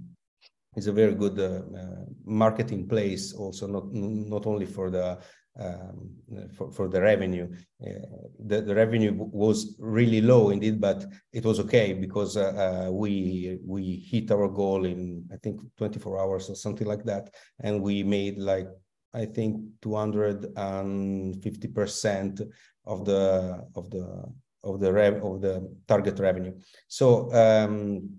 it's 0.76 0.86
a 0.86 0.92
very 0.92 1.14
good 1.14 1.38
uh, 1.40 1.62
uh, 1.76 2.04
marketing 2.24 2.86
place. 2.86 3.32
Also, 3.32 3.66
not 3.66 3.92
not 3.92 4.46
only 4.46 4.66
for 4.66 4.90
the 4.90 5.18
um, 5.58 6.10
for, 6.54 6.70
for 6.70 6.88
the 6.88 7.00
revenue. 7.00 7.48
Uh, 7.84 8.06
the, 8.38 8.60
the 8.62 8.74
revenue 8.74 9.12
was 9.14 9.76
really 9.78 10.20
low 10.20 10.50
indeed, 10.50 10.80
but 10.80 11.06
it 11.32 11.44
was 11.44 11.58
okay 11.60 11.92
because 11.92 12.36
uh, 12.36 12.86
uh, 12.88 12.90
we 12.90 13.58
we 13.66 13.96
hit 14.10 14.30
our 14.30 14.48
goal 14.48 14.84
in 14.84 15.28
I 15.32 15.36
think 15.36 15.60
24 15.76 16.20
hours 16.20 16.50
or 16.50 16.54
something 16.54 16.86
like 16.86 17.04
that, 17.04 17.34
and 17.60 17.82
we 17.82 18.02
made 18.02 18.38
like 18.38 18.68
I 19.12 19.26
think 19.26 19.60
250 19.82 21.68
percent 21.68 22.40
of 22.86 23.04
the 23.04 23.66
of 23.74 23.90
the 23.90 24.24
of 24.62 24.78
the 24.78 24.92
rev 24.92 25.24
of 25.24 25.40
the 25.40 25.74
target 25.88 26.18
revenue. 26.18 26.54
So 26.88 27.32
um, 27.32 28.10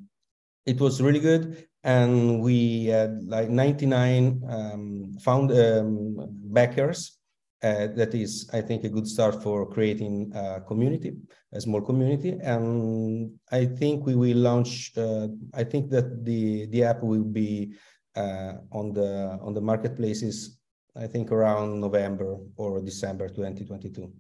it 0.66 0.80
was 0.80 1.02
really 1.02 1.20
good, 1.20 1.68
and 1.84 2.42
we 2.42 2.86
had 2.86 3.24
like 3.24 3.50
99 3.50 4.44
um, 4.50 5.14
found 5.20 5.52
um, 5.52 6.18
backers 6.30 7.21
uh, 7.64 7.88
that 7.96 8.16
is, 8.16 8.50
I 8.54 8.62
think, 8.62 8.84
a 8.84 8.90
good 8.90 9.08
start 9.08 9.42
for 9.44 9.68
creating 9.70 10.32
a 10.34 10.62
community, 10.62 11.14
a 11.54 11.62
small 11.62 11.82
community. 11.82 12.38
And 12.42 13.32
I 13.52 13.66
think 13.66 14.06
we 14.06 14.16
will 14.16 14.38
launch. 14.38 14.92
Uh, 14.98 15.28
I 15.54 15.64
think 15.64 15.92
that 15.92 16.26
the 16.26 16.66
the 16.68 16.84
app 16.84 17.04
will 17.04 17.24
be 17.24 17.74
uh, 18.16 18.54
on 18.72 18.94
the 18.94 19.38
on 19.42 19.54
the 19.54 19.62
marketplaces. 19.62 20.58
I 20.96 21.08
think 21.08 21.32
around 21.32 21.80
November 21.80 22.38
or 22.58 22.82
December 22.82 23.30
2022. 23.30 24.12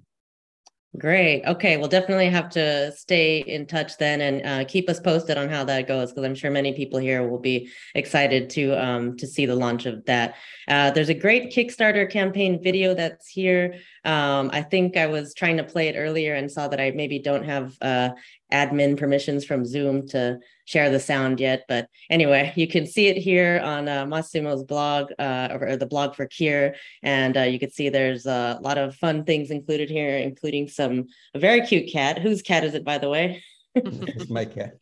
Great. 0.98 1.46
Okay. 1.46 1.78
We'll 1.78 1.88
definitely 1.88 2.30
have 2.30 2.50
to 2.50 2.92
stay 2.92 3.40
in 3.40 3.66
touch 3.66 3.98
then 3.98 4.20
and 4.20 4.46
uh, 4.46 4.66
keep 4.68 4.90
us 4.90 5.00
posted 5.00 5.38
on 5.38 5.48
how 5.48 5.64
that 5.64 5.88
goes 5.88 6.12
because 6.12 6.26
I'm 6.26 6.36
sure 6.36 6.52
many 6.52 6.74
people 6.74 7.00
here 7.00 7.26
will 7.26 7.40
be 7.40 7.70
excited 7.96 8.50
to 8.52 8.74
um, 8.74 9.16
to 9.16 9.26
see 9.26 9.46
the 9.46 9.56
launch 9.56 9.86
of 9.86 10.04
that. 10.06 10.36
Uh, 10.68 10.92
there's 10.92 11.08
a 11.08 11.14
great 11.14 11.54
Kickstarter 11.54 12.12
campaign 12.12 12.62
video 12.62 12.94
that's 12.94 13.30
here. 13.30 13.76
Um, 14.04 14.50
I 14.52 14.64
think 14.64 14.98
I 14.98 15.06
was 15.06 15.34
trying 15.34 15.58
to 15.58 15.64
play 15.64 15.88
it 15.88 15.96
earlier 15.96 16.36
and 16.36 16.52
saw 16.52 16.68
that 16.68 16.82
I 16.82 16.92
maybe 16.92 17.20
don't 17.20 17.46
have 17.46 17.74
uh, 17.82 18.10
admin 18.52 18.98
permissions 18.98 19.46
from 19.46 19.66
Zoom 19.66 20.08
to 20.10 20.40
share 20.66 20.90
the 20.90 21.00
sound 21.00 21.40
yet. 21.40 21.64
But 21.68 21.88
anyway, 22.10 22.54
you 22.56 22.68
can 22.68 22.86
see 22.86 23.08
it 23.08 23.18
here 23.18 23.60
on 23.64 23.88
uh, 23.88 24.06
Massimo's 24.06 24.64
blog 24.64 25.12
uh, 25.20 25.50
or, 25.52 25.76
the 25.76 25.86
blog 25.86 26.16
for 26.16 26.26
Cure. 26.26 26.74
And 27.04 27.38
uh, 27.38 27.44
you 27.44 27.60
can 27.60 27.72
see 27.72 27.90
there's 27.90 28.26
a 28.26 28.60
lot 28.62 28.78
of 28.78 28.96
fun 28.96 29.26
things 29.26 29.52
included 29.52 29.90
here, 29.90 30.18
including 30.18 30.68
some 30.68 31.08
a 31.34 31.40
very 31.40 31.62
cute 31.62 31.92
cat. 31.92 32.20
Whose 32.20 32.42
cat 32.42 32.64
is 32.64 32.74
it, 32.74 32.86
by 32.86 32.98
the 32.98 33.10
way? 33.10 33.44
it's 33.76 34.30
my 34.30 34.46
cat. 34.46 34.78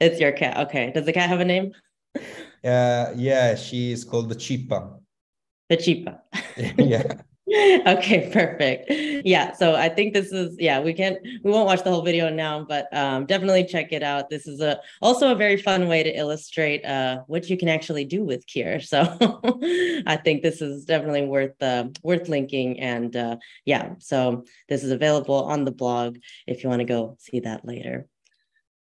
It's 0.00 0.20
your 0.20 0.32
cat. 0.32 0.68
Okay. 0.68 0.92
Does 0.92 1.06
the 1.06 1.12
cat 1.12 1.28
have 1.28 1.40
a 1.40 1.44
name? 1.44 1.72
Uh, 2.64 3.12
yeah, 3.14 3.54
she 3.54 3.92
is 3.92 4.04
called 4.04 4.28
the 4.28 4.34
Chipa. 4.34 4.98
The 5.68 5.76
Chipa. 5.76 6.20
yeah. 6.78 7.22
okay 7.86 8.28
perfect. 8.32 8.90
Yeah 9.24 9.52
so 9.52 9.76
i 9.76 9.88
think 9.88 10.12
this 10.12 10.32
is 10.32 10.56
yeah 10.58 10.80
we 10.80 10.92
can't 10.92 11.18
we 11.44 11.50
won't 11.50 11.66
watch 11.66 11.84
the 11.84 11.90
whole 11.90 12.02
video 12.02 12.28
now 12.28 12.64
but 12.64 12.92
um, 12.96 13.24
definitely 13.26 13.64
check 13.64 13.92
it 13.92 14.02
out. 14.02 14.28
This 14.28 14.48
is 14.48 14.60
a 14.60 14.80
also 15.00 15.30
a 15.30 15.34
very 15.36 15.56
fun 15.56 15.86
way 15.86 16.02
to 16.02 16.10
illustrate 16.10 16.84
uh, 16.84 17.22
what 17.28 17.48
you 17.48 17.56
can 17.56 17.68
actually 17.68 18.04
do 18.04 18.24
with 18.24 18.46
cure 18.46 18.80
so 18.92 19.00
i 20.06 20.16
think 20.16 20.42
this 20.42 20.60
is 20.60 20.84
definitely 20.84 21.24
worth 21.24 21.62
uh, 21.62 21.84
worth 22.02 22.28
linking 22.28 22.80
and 22.80 23.14
uh, 23.14 23.36
yeah 23.64 23.94
so 23.98 24.44
this 24.68 24.82
is 24.82 24.90
available 24.90 25.44
on 25.44 25.64
the 25.64 25.70
blog 25.72 26.18
if 26.48 26.64
you 26.64 26.68
want 26.68 26.80
to 26.80 26.84
go 26.84 27.16
see 27.20 27.40
that 27.40 27.64
later. 27.64 28.06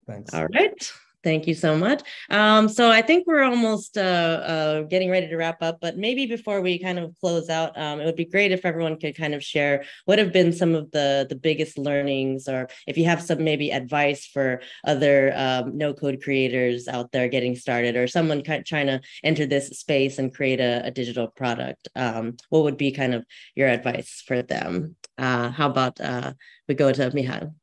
Thanks. 0.05 0.33
All 0.33 0.47
right 0.47 0.91
Thank 1.21 1.47
you 1.47 1.53
so 1.53 1.75
much. 1.75 2.01
Um, 2.29 2.69
so 2.69 2.89
I 2.89 3.01
think 3.01 3.27
we're 3.27 3.43
almost 3.43 3.97
uh, 3.97 4.01
uh, 4.01 4.81
getting 4.83 5.09
ready 5.09 5.27
to 5.27 5.35
wrap 5.35 5.61
up, 5.61 5.79
but 5.81 5.97
maybe 5.97 6.25
before 6.25 6.61
we 6.61 6.79
kind 6.79 6.97
of 6.97 7.13
close 7.19 7.49
out, 7.49 7.77
um, 7.77 7.99
it 7.99 8.05
would 8.05 8.15
be 8.15 8.23
great 8.23 8.53
if 8.53 8.65
everyone 8.65 8.97
could 8.97 9.17
kind 9.17 9.33
of 9.33 9.43
share 9.43 9.83
what 10.05 10.17
have 10.17 10.31
been 10.31 10.53
some 10.53 10.75
of 10.75 10.91
the 10.91 11.25
the 11.27 11.35
biggest 11.35 11.77
learnings, 11.77 12.47
or 12.47 12.69
if 12.87 12.97
you 12.97 13.03
have 13.03 13.21
some 13.21 13.43
maybe 13.43 13.69
advice 13.69 14.27
for 14.27 14.61
other 14.87 15.33
um, 15.35 15.77
no 15.77 15.93
code 15.93 16.21
creators 16.23 16.87
out 16.87 17.11
there 17.11 17.27
getting 17.27 17.55
started, 17.55 17.97
or 17.97 18.07
someone 18.07 18.41
trying 18.41 18.87
to 18.87 19.01
enter 19.21 19.45
this 19.45 19.67
space 19.71 20.19
and 20.19 20.33
create 20.33 20.61
a, 20.61 20.85
a 20.85 20.91
digital 20.91 21.27
product. 21.27 21.89
Um, 21.97 22.37
what 22.49 22.63
would 22.63 22.77
be 22.77 22.93
kind 22.93 23.13
of 23.13 23.25
your 23.55 23.67
advice 23.67 24.23
for 24.25 24.41
them? 24.41 24.95
Uh, 25.17 25.49
how 25.49 25.69
about 25.69 25.99
uh, 25.99 26.31
we 26.69 26.75
go 26.75 26.93
to 26.93 27.11
Mihail? 27.11 27.55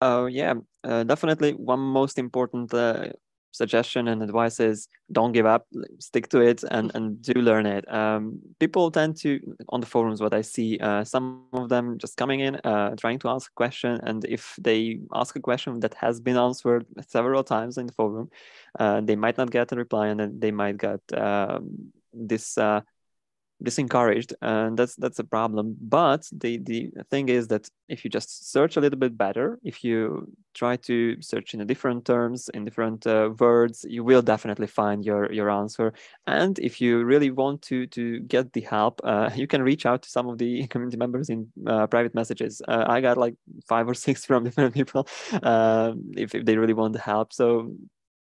Oh 0.00 0.26
yeah, 0.26 0.54
uh, 0.84 1.04
definitely. 1.04 1.52
One 1.52 1.80
most 1.80 2.18
important 2.18 2.72
uh, 2.74 3.10
suggestion 3.52 4.08
and 4.08 4.22
advice 4.22 4.60
is 4.60 4.88
don't 5.10 5.32
give 5.32 5.46
up, 5.46 5.66
stick 5.98 6.28
to 6.28 6.40
it, 6.40 6.62
and 6.70 6.90
and 6.94 7.20
do 7.22 7.34
learn 7.40 7.66
it. 7.66 7.84
Um, 7.92 8.40
people 8.60 8.90
tend 8.90 9.16
to 9.22 9.40
on 9.68 9.80
the 9.80 9.86
forums 9.86 10.20
what 10.20 10.34
I 10.34 10.42
see, 10.42 10.78
uh, 10.78 11.04
some 11.04 11.44
of 11.52 11.68
them 11.68 11.98
just 11.98 12.16
coming 12.16 12.40
in, 12.40 12.56
uh, 12.64 12.94
trying 12.96 13.18
to 13.20 13.28
ask 13.28 13.50
a 13.50 13.54
question, 13.54 14.00
and 14.02 14.24
if 14.24 14.56
they 14.60 15.00
ask 15.14 15.36
a 15.36 15.40
question 15.40 15.80
that 15.80 15.94
has 15.94 16.20
been 16.20 16.36
answered 16.36 16.86
several 17.06 17.42
times 17.44 17.78
in 17.78 17.86
the 17.86 17.92
forum, 17.92 18.30
uh, 18.78 19.00
they 19.00 19.16
might 19.16 19.38
not 19.38 19.50
get 19.50 19.72
a 19.72 19.76
reply, 19.76 20.08
and 20.08 20.20
then 20.20 20.38
they 20.38 20.50
might 20.50 20.78
get 20.78 21.00
um, 21.16 21.92
this 22.12 22.58
uh, 22.58 22.80
disencouraged 23.62 24.32
and 24.40 24.78
that's 24.78 24.94
that's 24.96 25.18
a 25.18 25.24
problem. 25.24 25.76
But 25.80 26.28
the 26.32 26.58
the 26.58 26.90
thing 27.10 27.28
is 27.28 27.48
that 27.48 27.68
if 27.88 28.04
you 28.04 28.10
just 28.10 28.52
search 28.52 28.76
a 28.76 28.80
little 28.80 28.98
bit 28.98 29.16
better 29.16 29.58
if 29.64 29.82
you 29.82 30.32
try 30.54 30.76
to 30.76 31.20
search 31.20 31.54
in 31.54 31.66
different 31.66 32.04
terms 32.04 32.48
in 32.54 32.64
different 32.64 33.06
uh, 33.06 33.30
words 33.38 33.84
you 33.88 34.04
will 34.04 34.22
definitely 34.22 34.66
find 34.66 35.04
your 35.04 35.32
your 35.32 35.50
answer. 35.50 35.92
And 36.26 36.58
if 36.58 36.80
you 36.80 37.04
really 37.04 37.30
want 37.30 37.62
to 37.62 37.86
to 37.88 38.20
get 38.20 38.52
the 38.52 38.60
help 38.60 39.00
uh, 39.04 39.30
you 39.34 39.46
can 39.46 39.62
reach 39.62 39.86
out 39.86 40.02
to 40.02 40.08
some 40.08 40.28
of 40.28 40.38
the 40.38 40.66
community 40.72 40.96
members 40.96 41.28
in 41.28 41.50
uh, 41.66 41.86
private 41.86 42.14
messages. 42.14 42.62
Uh, 42.68 42.84
i 42.88 43.00
got 43.00 43.16
like 43.16 43.34
five 43.66 43.88
or 43.88 43.94
six 44.06 44.24
from 44.24 44.44
different 44.44 44.74
people 44.74 45.06
um, 45.42 46.12
if, 46.16 46.34
if 46.34 46.44
they 46.44 46.56
really 46.56 46.74
want 46.74 46.92
the 46.92 47.00
help. 47.00 47.32
So 47.32 47.72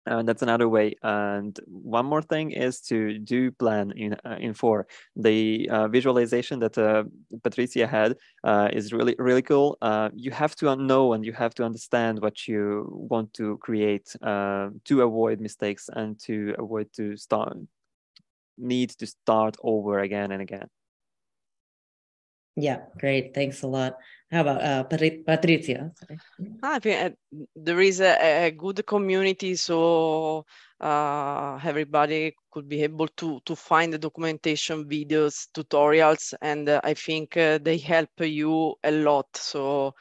uh, 0.08 0.24
that's 0.24 0.41
another 0.41 0.70
way. 0.70 0.96
And 1.04 1.60
one 1.67 2.06
more 2.06 2.22
thing 2.22 2.52
is 2.52 2.82
to 2.82 3.20
do 3.20 3.52
plan 3.52 3.91
in 3.96 4.13
uh, 4.26 4.38
in 4.39 4.54
four. 4.54 4.88
The 5.15 5.70
uh, 5.72 5.88
visualization 5.88 6.60
that 6.60 6.78
uh, 6.78 7.04
Patrizia 7.41 7.88
had 7.88 8.15
uh, 8.43 8.70
is 8.72 8.93
really 8.93 9.15
really 9.20 9.41
cool. 9.41 9.78
Uh, 9.82 10.10
you 10.15 10.32
have 10.32 10.56
to 10.58 10.76
know 10.76 11.13
and 11.13 11.26
you 11.26 11.34
have 11.34 11.54
to 11.56 11.63
understand 11.63 12.22
what 12.22 12.48
you 12.48 12.86
want 12.89 13.34
to 13.36 13.58
create 13.58 14.15
to 14.22 15.02
avoid 15.02 15.39
mistakes 15.41 15.89
and 15.93 16.20
to 16.20 16.56
avoid 16.58 16.91
to 16.93 17.17
start 17.17 17.58
need 18.58 18.89
to 18.89 19.06
start 19.06 19.56
over 19.62 20.00
again 20.00 20.32
and 20.32 20.41
again. 20.41 20.67
Yeah, 22.58 22.80
great. 22.98 23.36
Thanks 23.36 23.62
a 23.62 23.67
lot. 23.67 23.98
How 24.32 24.41
about 24.41 24.62
uh, 24.63 24.84
Patrizia? 24.84 25.91
I 26.63 26.80
think 26.80 27.13
uh, 27.13 27.39
there 27.56 27.80
is 27.80 28.02
a, 28.02 28.48
a, 28.48 28.52
good 28.52 28.84
community, 28.88 29.56
so 29.56 30.43
uh, 30.82 31.60
everybody 31.63 32.36
could 32.52 32.67
be 32.67 32.82
able 32.82 33.10
to 33.10 33.39
to 33.46 33.56
find 33.56 33.93
the 33.93 34.00
documentation, 34.00 34.86
videos, 34.86 35.48
tutorials, 35.54 36.34
and 36.41 36.67
uh, 36.67 36.82
I 36.84 36.96
think 36.96 37.38
uh, 37.38 37.60
they 37.62 37.78
help 37.78 38.10
you 38.20 38.74
a 38.84 38.91
lot. 38.91 39.28
So 39.38 39.93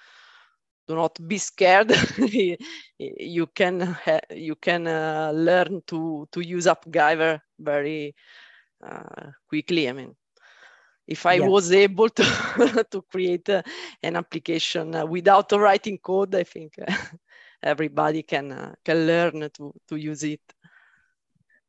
do 0.89 0.95
not 0.95 1.19
be 1.29 1.37
scared. 1.37 1.93
you 2.99 3.47
can 3.55 3.99
you 4.31 4.57
can 4.57 4.87
uh, 4.89 5.31
learn 5.35 5.83
to 5.89 6.27
to 6.33 6.41
use 6.41 6.65
AppGyver 6.65 7.39
very 7.61 8.15
quickly. 9.51 9.91
I 9.91 9.93
mean 9.93 10.17
if 11.07 11.27
I 11.27 11.35
yeah. 11.35 11.47
was 11.47 11.73
able 11.73 12.09
to 12.09 12.25
to 12.91 13.03
create 13.03 13.49
uh, 13.49 13.63
an 14.03 14.17
application 14.17 14.95
uh, 14.95 15.07
without 15.07 15.53
writing 15.53 15.99
code, 15.99 16.35
I 16.35 16.45
think 16.45 16.75
uh, 16.79 16.93
everybody 17.63 18.23
can 18.23 18.53
uh, 18.53 18.75
can 18.85 19.07
learn 19.07 19.49
to 19.55 19.73
to 19.89 19.97
use 19.97 20.25
it. 20.25 20.41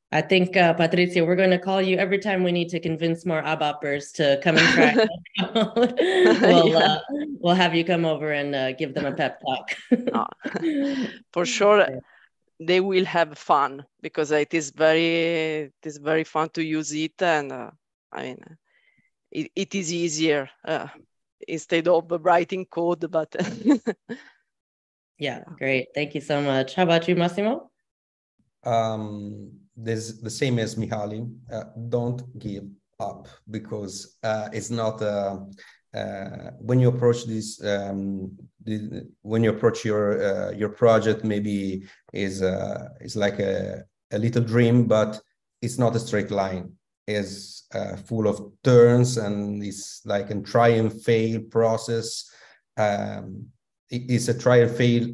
I 0.09 0.21
think 0.21 0.55
uh, 0.55 0.73
Patrizia, 0.73 1.27
we're 1.27 1.35
going 1.35 1.51
to 1.51 1.59
call 1.59 1.81
you 1.81 1.97
every 1.97 2.19
time 2.19 2.41
we 2.41 2.53
need 2.53 2.69
to 2.69 2.79
convince 2.79 3.25
more 3.25 3.43
ABAPers 3.43 4.13
to 4.13 4.39
come 4.41 4.57
and 4.57 4.67
try. 4.69 4.95
we'll 5.53 6.69
yeah. 6.69 6.77
Uh, 6.77 6.99
we'll 7.41 7.55
have 7.55 7.75
you 7.75 7.83
come 7.83 8.05
over 8.05 8.31
and 8.31 8.77
give 8.77 8.93
them 8.93 9.05
a 9.05 9.11
pep 9.11 9.41
talk. 9.41 9.75
for 11.33 11.45
sure 11.45 11.85
they 12.59 12.79
will 12.79 13.05
have 13.05 13.37
fun 13.37 13.85
because 14.01 14.31
it 14.31 14.53
is 14.53 14.71
very 14.71 15.69
it 15.69 15.83
is 15.83 15.97
very 15.97 16.23
fun 16.23 16.49
to 16.49 16.63
use 16.63 16.91
it 16.91 17.21
and 17.21 17.51
uh, 17.51 17.69
i 18.11 18.23
mean 18.23 18.39
it, 19.37 19.51
it 19.55 19.75
is 19.75 19.93
easier 19.93 20.49
uh, 20.65 20.87
instead 21.47 21.87
of 21.87 22.11
writing 22.21 22.65
code 22.65 23.09
but 23.11 23.35
yeah 25.19 25.43
great. 25.57 25.87
Thank 25.93 26.15
you 26.15 26.21
so 26.21 26.41
much. 26.41 26.75
How 26.75 26.83
about 26.83 27.07
you 27.07 27.15
massimo? 27.15 27.71
Um 28.63 29.51
there's 29.77 30.19
the 30.21 30.29
same 30.29 30.57
as 30.59 30.75
mihaly. 30.75 31.21
Uh, 31.53 31.65
don't 31.89 32.21
give 32.39 32.63
up 32.99 33.27
because 33.51 34.17
uh, 34.23 34.49
it's 34.51 34.71
not 34.71 34.99
uh, 35.03 35.37
uh, 35.93 36.51
when 36.59 36.79
you 36.79 36.89
approach 36.89 37.25
this 37.25 37.63
um, 37.63 38.35
the, 38.63 39.07
when 39.21 39.43
you 39.43 39.51
approach 39.51 39.85
your 39.85 40.05
uh, 40.29 40.51
your 40.51 40.69
project 40.69 41.23
maybe 41.23 41.83
is 42.11 42.41
uh, 42.41 42.89
is 43.01 43.15
like 43.15 43.39
a, 43.39 43.83
a 44.11 44.17
little 44.17 44.43
dream 44.43 44.87
but 44.87 45.21
it's 45.61 45.77
not 45.77 45.95
a 45.95 45.99
straight 45.99 46.31
line. 46.31 46.73
Is 47.07 47.56
uh, 47.73 47.95
full 47.95 48.27
of 48.27 48.51
turns 48.63 49.17
and 49.17 49.63
it's 49.63 50.01
like 50.05 50.29
a 50.29 50.41
try 50.41 50.69
and 50.69 50.91
fail 51.03 51.39
process 51.51 52.29
um, 52.77 53.45
it's 53.89 54.27
a 54.27 54.37
try 54.37 54.57
and 54.57 54.71
fail 54.75 55.07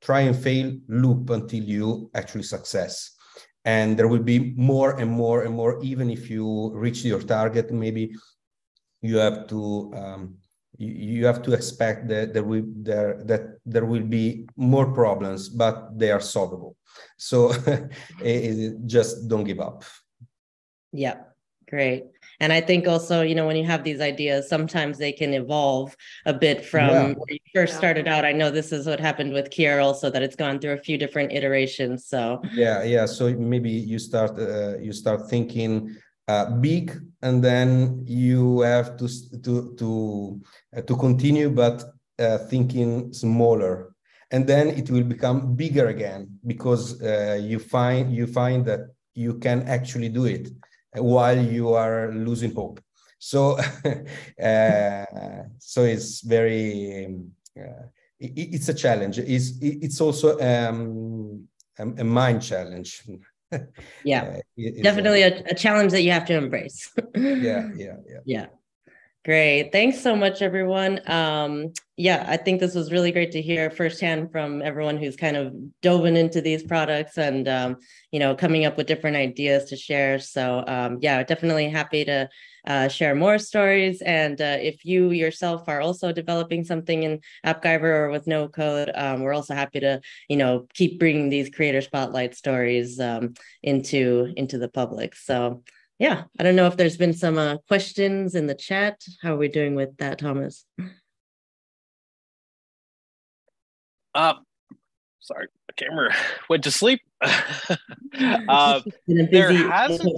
try 0.00 0.20
and 0.20 0.36
fail 0.36 0.76
loop 0.88 1.30
until 1.30 1.62
you 1.62 2.10
actually 2.14 2.42
success 2.42 3.16
and 3.64 3.98
there 3.98 4.08
will 4.08 4.22
be 4.22 4.54
more 4.56 4.98
and 4.98 5.10
more 5.10 5.42
and 5.42 5.54
more 5.54 5.82
even 5.82 6.10
if 6.10 6.30
you 6.30 6.70
reach 6.74 7.04
your 7.04 7.20
target 7.20 7.70
maybe 7.70 8.14
you 9.02 9.16
have 9.16 9.46
to 9.46 9.92
um, 9.94 10.36
you, 10.80 11.26
have 11.26 11.42
to 11.42 11.52
expect 11.52 12.08
that 12.08 12.32
there 12.32 12.42
will 12.42 12.64
there 12.66 13.22
that 13.24 13.58
there 13.66 13.84
will 13.84 14.02
be 14.02 14.48
more 14.56 14.92
problems, 14.92 15.48
but 15.48 15.98
they 15.98 16.10
are 16.10 16.20
solvable. 16.20 16.76
So 17.18 17.52
just 18.86 19.28
don't 19.28 19.44
give 19.44 19.60
up. 19.60 19.84
Yeah, 20.92 21.16
great. 21.70 22.04
And 22.40 22.52
I 22.52 22.60
think 22.60 22.88
also, 22.88 23.22
you 23.22 23.34
know, 23.34 23.46
when 23.46 23.56
you 23.56 23.64
have 23.64 23.84
these 23.84 24.00
ideas, 24.00 24.48
sometimes 24.48 24.98
they 24.98 25.12
can 25.12 25.32
evolve 25.34 25.96
a 26.26 26.32
bit 26.32 26.64
from 26.64 26.88
yeah. 26.88 27.12
where 27.12 27.32
you 27.32 27.38
first 27.54 27.76
started 27.76 28.08
out. 28.08 28.24
I 28.24 28.32
know 28.32 28.50
this 28.50 28.72
is 28.72 28.86
what 28.86 28.98
happened 28.98 29.32
with 29.32 29.50
Kier 29.50 29.82
also 29.82 30.10
that 30.10 30.22
it's 30.22 30.36
gone 30.36 30.58
through 30.58 30.72
a 30.72 30.78
few 30.78 30.98
different 30.98 31.32
iterations. 31.32 32.06
So 32.06 32.42
yeah, 32.52 32.82
yeah. 32.82 33.06
So 33.06 33.32
maybe 33.34 33.70
you 33.70 33.98
start 33.98 34.38
uh, 34.38 34.78
you 34.78 34.92
start 34.92 35.28
thinking 35.28 35.96
uh, 36.28 36.46
big 36.60 36.98
and 37.22 37.42
then 37.42 38.04
you 38.06 38.60
have 38.60 38.96
to 38.96 39.06
to 39.44 39.74
to 39.76 40.40
uh, 40.76 40.82
to 40.82 40.96
continue 40.96 41.50
but 41.50 41.84
uh, 42.18 42.38
thinking 42.52 43.12
smaller 43.12 43.94
and 44.30 44.46
then 44.46 44.68
it 44.68 44.90
will 44.90 45.02
become 45.02 45.56
bigger 45.56 45.88
again 45.88 46.28
because 46.46 47.02
uh, 47.02 47.38
you 47.42 47.58
find 47.58 48.14
you 48.14 48.26
find 48.26 48.64
that 48.64 48.80
you 49.14 49.34
can 49.38 49.62
actually 49.76 50.08
do 50.08 50.24
it 50.24 50.48
while 50.94 51.38
you 51.38 51.74
are 51.74 52.12
losing 52.12 52.54
hope 52.54 52.80
so 53.18 53.58
uh, 54.42 55.04
so 55.58 55.84
it's 55.84 56.22
very 56.22 57.06
uh, 57.58 57.82
it, 58.18 58.32
it's 58.54 58.68
a 58.68 58.74
challenge 58.74 59.18
it's 59.18 59.52
it's 59.60 60.00
also 60.00 60.38
um, 60.40 61.46
a, 61.78 61.82
a 61.82 62.04
mind 62.04 62.42
challenge 62.42 63.02
yeah, 64.04 64.22
uh, 64.58 64.82
definitely 64.82 65.22
a, 65.22 65.42
a, 65.46 65.54
challenge 65.54 65.92
that 65.92 66.02
you 66.02 66.12
have 66.12 66.24
to 66.26 66.34
embrace. 66.34 66.92
yeah, 67.16 67.68
yeah, 67.74 67.96
yeah. 68.06 68.18
Yeah. 68.24 68.46
Great. 69.22 69.70
Thanks 69.70 70.00
so 70.00 70.16
much, 70.16 70.40
everyone. 70.40 70.98
Um, 71.06 71.74
yeah, 71.98 72.24
I 72.26 72.38
think 72.38 72.58
this 72.58 72.74
was 72.74 72.90
really 72.90 73.12
great 73.12 73.32
to 73.32 73.42
hear 73.42 73.70
firsthand 73.70 74.32
from 74.32 74.62
everyone 74.62 74.96
who's 74.96 75.14
kind 75.14 75.36
of 75.36 75.52
dove 75.82 76.06
into 76.06 76.40
these 76.40 76.62
products 76.62 77.18
and, 77.18 77.46
um, 77.46 77.76
you 78.12 78.18
know, 78.18 78.34
coming 78.34 78.64
up 78.64 78.78
with 78.78 78.86
different 78.86 79.18
ideas 79.18 79.64
to 79.66 79.76
share. 79.76 80.18
So, 80.20 80.64
um, 80.66 80.96
yeah, 81.02 81.22
definitely 81.22 81.68
happy 81.68 82.06
to 82.06 82.30
uh, 82.66 82.88
share 82.88 83.14
more 83.14 83.38
stories. 83.38 84.00
And 84.00 84.40
uh, 84.40 84.56
if 84.58 84.86
you 84.86 85.10
yourself 85.10 85.64
are 85.68 85.82
also 85.82 86.12
developing 86.12 86.64
something 86.64 87.02
in 87.02 87.20
AppGyver 87.44 87.82
or 87.82 88.08
with 88.08 88.26
no 88.26 88.48
code, 88.48 88.90
um, 88.94 89.20
we're 89.20 89.34
also 89.34 89.54
happy 89.54 89.80
to, 89.80 90.00
you 90.30 90.38
know, 90.38 90.66
keep 90.72 90.98
bringing 90.98 91.28
these 91.28 91.50
creator 91.50 91.82
spotlight 91.82 92.34
stories 92.34 92.98
um, 92.98 93.34
into 93.62 94.32
into 94.38 94.56
the 94.56 94.68
public. 94.68 95.14
So 95.14 95.62
yeah, 96.00 96.24
I 96.38 96.42
don't 96.42 96.56
know 96.56 96.66
if 96.66 96.78
there's 96.78 96.96
been 96.96 97.12
some 97.12 97.36
uh, 97.36 97.58
questions 97.68 98.34
in 98.34 98.46
the 98.46 98.54
chat. 98.54 99.02
How 99.20 99.34
are 99.34 99.36
we 99.36 99.48
doing 99.48 99.74
with 99.74 99.98
that, 99.98 100.18
Thomas? 100.18 100.64
Uh, 104.14 104.34
sorry, 105.20 105.48
my 105.70 105.86
camera 105.86 106.14
went 106.48 106.64
to 106.64 106.70
sleep. 106.70 107.00
uh, 108.48 108.80
there 109.06 109.52
hasn't. 109.52 110.08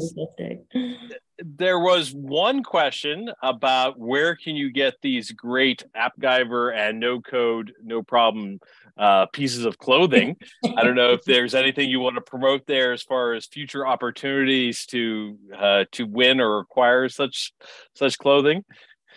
There 1.44 1.80
was 1.80 2.12
one 2.12 2.62
question 2.62 3.28
about 3.42 3.98
where 3.98 4.36
can 4.36 4.54
you 4.54 4.70
get 4.70 4.94
these 5.02 5.32
great 5.32 5.84
AppGyver 5.96 6.76
and 6.76 7.00
no 7.00 7.20
code, 7.20 7.72
no 7.82 8.02
problem 8.02 8.60
uh, 8.96 9.26
pieces 9.26 9.64
of 9.64 9.76
clothing. 9.78 10.36
I 10.76 10.84
don't 10.84 10.94
know 10.94 11.12
if 11.14 11.24
there's 11.24 11.54
anything 11.54 11.90
you 11.90 11.98
want 11.98 12.14
to 12.14 12.20
promote 12.20 12.66
there 12.66 12.92
as 12.92 13.02
far 13.02 13.32
as 13.32 13.46
future 13.46 13.84
opportunities 13.86 14.86
to 14.86 15.38
uh, 15.56 15.84
to 15.92 16.06
win 16.06 16.40
or 16.40 16.60
acquire 16.60 17.08
such 17.08 17.52
such 17.94 18.18
clothing. 18.18 18.64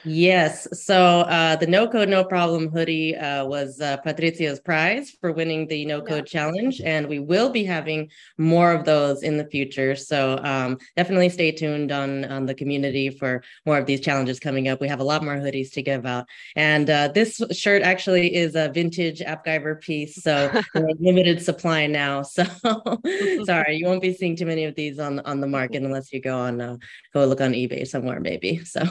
Yes. 0.06 0.68
So 0.86 1.22
uh, 1.22 1.56
the 1.56 1.66
No 1.66 1.88
Code 1.88 2.10
No 2.10 2.24
Problem 2.24 2.70
hoodie 2.70 3.16
uh, 3.16 3.46
was 3.46 3.82
uh, 3.82 3.98
Patrizia's 4.06 4.60
prize 4.60 5.10
for 5.20 5.32
winning 5.32 5.68
the 5.68 5.86
No 5.86 6.00
Code 6.00 6.28
yeah. 6.28 6.42
Challenge, 6.42 6.80
and 6.82 7.08
we 7.08 7.20
will 7.20 7.50
be 7.50 7.64
having 7.64 8.12
more 8.38 8.72
of 8.72 8.86
those 8.86 9.24
in 9.24 9.38
the 9.38 9.46
future. 9.46 9.96
So 9.96 10.38
um, 10.44 10.78
definitely 10.96 11.30
stay 11.30 11.52
tuned 11.52 11.92
on 11.92 12.26
on 12.26 12.46
the 12.46 12.54
community 12.54 13.10
for 13.10 13.44
more 13.66 13.80
of 13.80 13.88
these 13.88 14.00
challenges 14.00 14.40
coming 14.40 14.68
up. 14.68 14.80
We 14.80 14.88
have 14.88 15.00
a 15.00 15.04
lot 15.04 15.24
more 15.24 15.38
hoodies 15.38 15.72
to 15.74 15.82
give 15.82 16.06
out, 16.06 16.28
and 16.56 16.88
uh, 16.88 17.08
this 17.08 17.42
shirt 17.52 17.82
actually 17.82 18.36
is 18.36 18.56
a 18.56 18.70
vintage 18.70 19.22
AppGyver 19.22 19.82
piece, 19.82 20.22
so 20.22 20.52
limited 21.00 21.42
supply 21.42 21.88
now. 21.88 22.22
So 22.22 22.44
sorry, 23.46 23.78
you 23.78 23.88
won't 23.88 24.02
be 24.02 24.14
seeing 24.14 24.36
too 24.36 24.46
many 24.46 24.66
of 24.66 24.76
these 24.76 25.00
on 25.00 25.20
on 25.22 25.42
the 25.42 25.48
market 25.48 25.82
unless 25.82 26.14
you 26.14 26.22
go 26.22 26.38
on 26.38 26.62
uh, 26.62 26.78
go 27.14 27.26
look 27.26 27.42
on 27.42 27.54
eBay 27.54 27.88
somewhere, 27.88 28.20
maybe. 28.20 28.64
So 28.66 28.84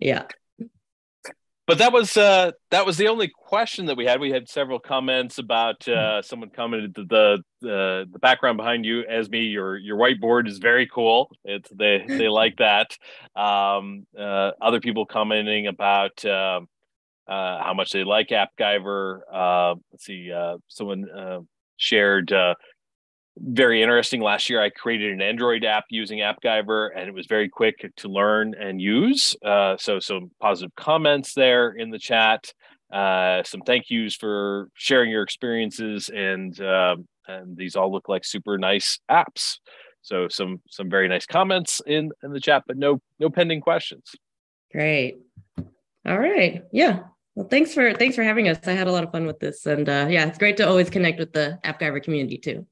yeah. 0.00 0.24
But 1.66 1.78
that 1.78 1.92
was 1.92 2.16
uh 2.16 2.52
that 2.70 2.86
was 2.86 2.96
the 2.96 3.08
only 3.08 3.28
question 3.28 3.86
that 3.86 3.96
we 3.96 4.06
had. 4.06 4.20
We 4.20 4.30
had 4.30 4.48
several 4.48 4.78
comments 4.78 5.38
about 5.38 5.88
uh 5.88 5.90
mm-hmm. 5.90 6.24
someone 6.24 6.50
commented 6.50 6.94
that 6.94 7.08
the 7.08 7.42
the 7.60 8.06
the 8.12 8.18
background 8.20 8.56
behind 8.56 8.84
you 8.84 9.02
Esmee 9.10 9.50
your 9.50 9.76
your 9.76 9.96
whiteboard 9.96 10.46
is 10.46 10.58
very 10.58 10.86
cool. 10.86 11.28
It's 11.44 11.68
they 11.70 12.04
they 12.06 12.28
like 12.42 12.58
that. 12.58 12.96
Um 13.34 14.06
uh 14.16 14.52
other 14.60 14.80
people 14.80 15.06
commenting 15.06 15.66
about 15.66 16.24
uh, 16.24 16.60
uh 17.26 17.62
how 17.64 17.74
much 17.74 17.90
they 17.90 18.04
like 18.04 18.28
AppGyver 18.28 19.20
uh 19.32 19.74
let's 19.90 20.04
see 20.04 20.30
uh 20.30 20.58
someone 20.68 21.10
uh 21.10 21.40
shared 21.78 22.32
uh 22.32 22.54
very 23.38 23.82
interesting. 23.82 24.20
Last 24.20 24.48
year, 24.48 24.60
I 24.60 24.70
created 24.70 25.12
an 25.12 25.20
Android 25.20 25.64
app 25.64 25.84
using 25.90 26.20
AppGyver, 26.20 26.90
and 26.96 27.08
it 27.08 27.14
was 27.14 27.26
very 27.26 27.48
quick 27.48 27.90
to 27.96 28.08
learn 28.08 28.54
and 28.58 28.80
use. 28.80 29.36
Uh, 29.44 29.76
so, 29.78 30.00
some 30.00 30.30
positive 30.40 30.74
comments 30.76 31.34
there 31.34 31.70
in 31.70 31.90
the 31.90 31.98
chat. 31.98 32.52
Uh, 32.92 33.42
some 33.42 33.60
thank 33.62 33.90
yous 33.90 34.14
for 34.14 34.68
sharing 34.74 35.10
your 35.10 35.22
experiences, 35.22 36.08
and 36.08 36.60
uh, 36.60 36.96
and 37.26 37.56
these 37.56 37.76
all 37.76 37.92
look 37.92 38.08
like 38.08 38.24
super 38.24 38.56
nice 38.58 39.00
apps. 39.10 39.58
So, 40.02 40.28
some 40.28 40.62
some 40.70 40.88
very 40.88 41.08
nice 41.08 41.26
comments 41.26 41.82
in 41.86 42.10
in 42.22 42.32
the 42.32 42.40
chat, 42.40 42.64
but 42.66 42.76
no 42.76 43.00
no 43.18 43.28
pending 43.28 43.60
questions. 43.60 44.14
Great. 44.72 45.16
All 46.06 46.18
right. 46.18 46.62
Yeah. 46.72 47.00
Well, 47.34 47.48
thanks 47.48 47.74
for 47.74 47.92
thanks 47.92 48.16
for 48.16 48.22
having 48.22 48.48
us. 48.48 48.58
I 48.66 48.72
had 48.72 48.86
a 48.86 48.92
lot 48.92 49.04
of 49.04 49.12
fun 49.12 49.26
with 49.26 49.40
this, 49.40 49.66
and 49.66 49.86
uh, 49.88 50.06
yeah, 50.08 50.26
it's 50.26 50.38
great 50.38 50.56
to 50.56 50.66
always 50.66 50.88
connect 50.88 51.18
with 51.18 51.32
the 51.34 51.58
AppGyver 51.64 52.02
community 52.02 52.38
too. 52.38 52.66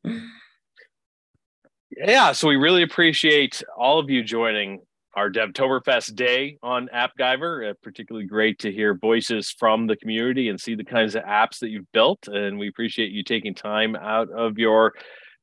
Yeah, 1.97 2.33
so 2.33 2.49
we 2.49 2.57
really 2.57 2.83
appreciate 2.83 3.63
all 3.77 3.99
of 3.99 4.11
you 4.11 4.25
joining 4.25 4.81
our 5.15 5.31
Devtoberfest 5.31 6.17
day 6.17 6.59
on 6.63 6.89
AppGyver. 6.93 7.71
Uh, 7.71 7.75
particularly 7.83 8.27
great 8.27 8.59
to 8.61 8.73
hear 8.73 8.97
voices 8.97 9.55
from 9.57 9.87
the 9.87 9.97
community 9.97 10.49
and 10.49 10.61
see 10.61 10.75
the 10.75 10.85
kinds 10.85 11.15
of 11.15 11.23
apps 11.23 11.61
that 11.61 11.69
you've 11.69 11.91
built. 11.93 12.27
And 12.27 12.59
we 12.59 12.69
appreciate 12.69 13.13
you 13.13 13.23
taking 13.23 13.55
time 13.55 13.95
out 13.95 14.29
of 14.31 14.59
your 14.59 14.95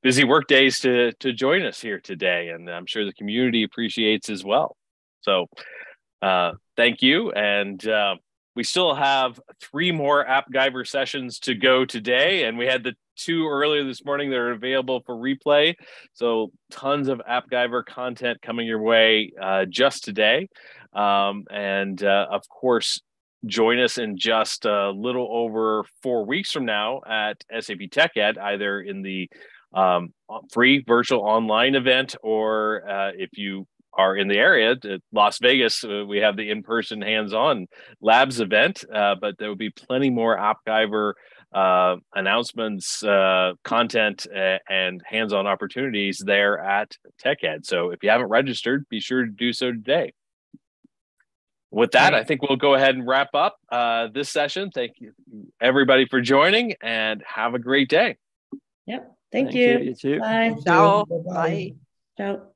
busy 0.04 0.26
work 0.26 0.48
days 0.48 0.80
to, 0.82 1.14
to 1.14 1.32
join 1.32 1.62
us 1.62 1.80
here 1.80 2.00
today. 2.00 2.50
And 2.50 2.70
I'm 2.70 2.86
sure 2.86 3.06
the 3.06 3.14
community 3.14 3.64
appreciates 3.64 4.30
as 4.30 4.44
well. 4.44 4.76
So 5.22 5.48
uh, 6.22 6.54
thank 6.76 7.02
you. 7.02 7.32
And 7.32 7.88
uh, 7.88 8.16
we 8.56 8.64
still 8.64 8.94
have 8.94 9.40
three 9.62 9.92
more 9.92 10.26
AppGyver 10.26 10.86
sessions 10.86 11.40
to 11.40 11.56
go 11.56 11.86
today. 11.86 12.44
And 12.44 12.58
we 12.58 12.66
had 12.66 12.84
the 12.84 12.96
two 13.24 13.48
earlier 13.48 13.84
this 13.84 14.04
morning 14.04 14.30
that 14.30 14.38
are 14.38 14.52
available 14.52 15.02
for 15.06 15.16
replay. 15.16 15.76
So 16.14 16.52
tons 16.70 17.08
of 17.08 17.22
AppGyver 17.30 17.86
content 17.86 18.42
coming 18.42 18.68
your 18.68 18.82
way 18.82 19.32
uh, 19.42 19.66
just 19.70 20.04
today. 20.04 20.48
Um, 20.94 21.46
and 21.50 22.02
uh, 22.04 22.28
of 22.32 22.48
course, 22.50 23.02
join 23.46 23.80
us 23.80 23.98
in 23.98 24.18
just 24.18 24.66
a 24.66 24.92
little 24.92 25.28
over 25.32 25.84
four 26.04 26.26
weeks 26.26 26.52
from 26.52 26.66
now 26.66 27.02
at 27.10 27.44
SAP 27.52 27.80
TechEd, 27.90 28.38
either 28.38 28.82
in 28.82 29.02
the 29.02 29.30
um, 29.74 30.14
free 30.52 30.84
virtual 30.86 31.22
online 31.22 31.76
event 31.76 32.16
or 32.22 32.88
uh, 32.90 33.12
if 33.16 33.38
you 33.38 33.66
are 33.94 34.16
in 34.16 34.28
the 34.28 34.38
area, 34.38 34.72
at 34.72 35.02
Las 35.12 35.40
Vegas, 35.40 35.84
uh, 35.84 36.06
we 36.08 36.20
have 36.20 36.38
the 36.38 36.50
in-person 36.50 37.02
hands-on 37.02 37.68
labs 38.02 38.40
event, 38.40 38.86
uh, 38.94 39.16
but 39.20 39.38
there 39.38 39.50
will 39.50 39.56
be 39.56 39.70
plenty 39.70 40.10
more 40.10 40.38
AppGyver 40.38 41.14
uh, 41.54 41.98
announcements, 42.14 43.04
uh, 43.04 43.54
content, 43.64 44.28
uh, 44.34 44.58
and 44.70 45.02
hands-on 45.06 45.48
opportunities 45.48 46.22
there 46.26 46.60
at 46.60 46.96
TechEd. 47.24 47.66
So 47.66 47.92
if 47.92 48.04
you 48.04 48.10
haven't 48.10 48.28
registered, 48.28 48.88
be 48.90 49.00
sure 49.00 49.26
to 49.26 49.32
do 49.32 49.54
so 49.54 49.72
today. 49.72 50.14
With 51.70 51.92
that, 51.92 52.14
I 52.14 52.26
think 52.26 52.42
we'll 52.42 52.58
go 52.58 52.74
ahead 52.74 52.96
and 52.96 53.08
wrap 53.08 53.34
up 53.34 53.56
uh, 53.72 54.08
this 54.14 54.30
session. 54.30 54.72
Thank 54.72 55.00
you, 55.00 55.14
everybody, 55.62 56.06
for 56.06 56.20
joining, 56.20 56.74
and 56.82 57.24
have 57.26 57.54
a 57.54 57.60
great 57.60 57.88
day. 57.90 58.18
Yep. 58.88 59.16
Thank, 59.32 59.52
Thank 59.52 59.56
you. 59.56 59.96
you. 60.04 60.20
Bye. 60.20 60.56
Ciao. 60.66 61.06
Bye. 61.06 61.76
Ciao. 62.18 62.51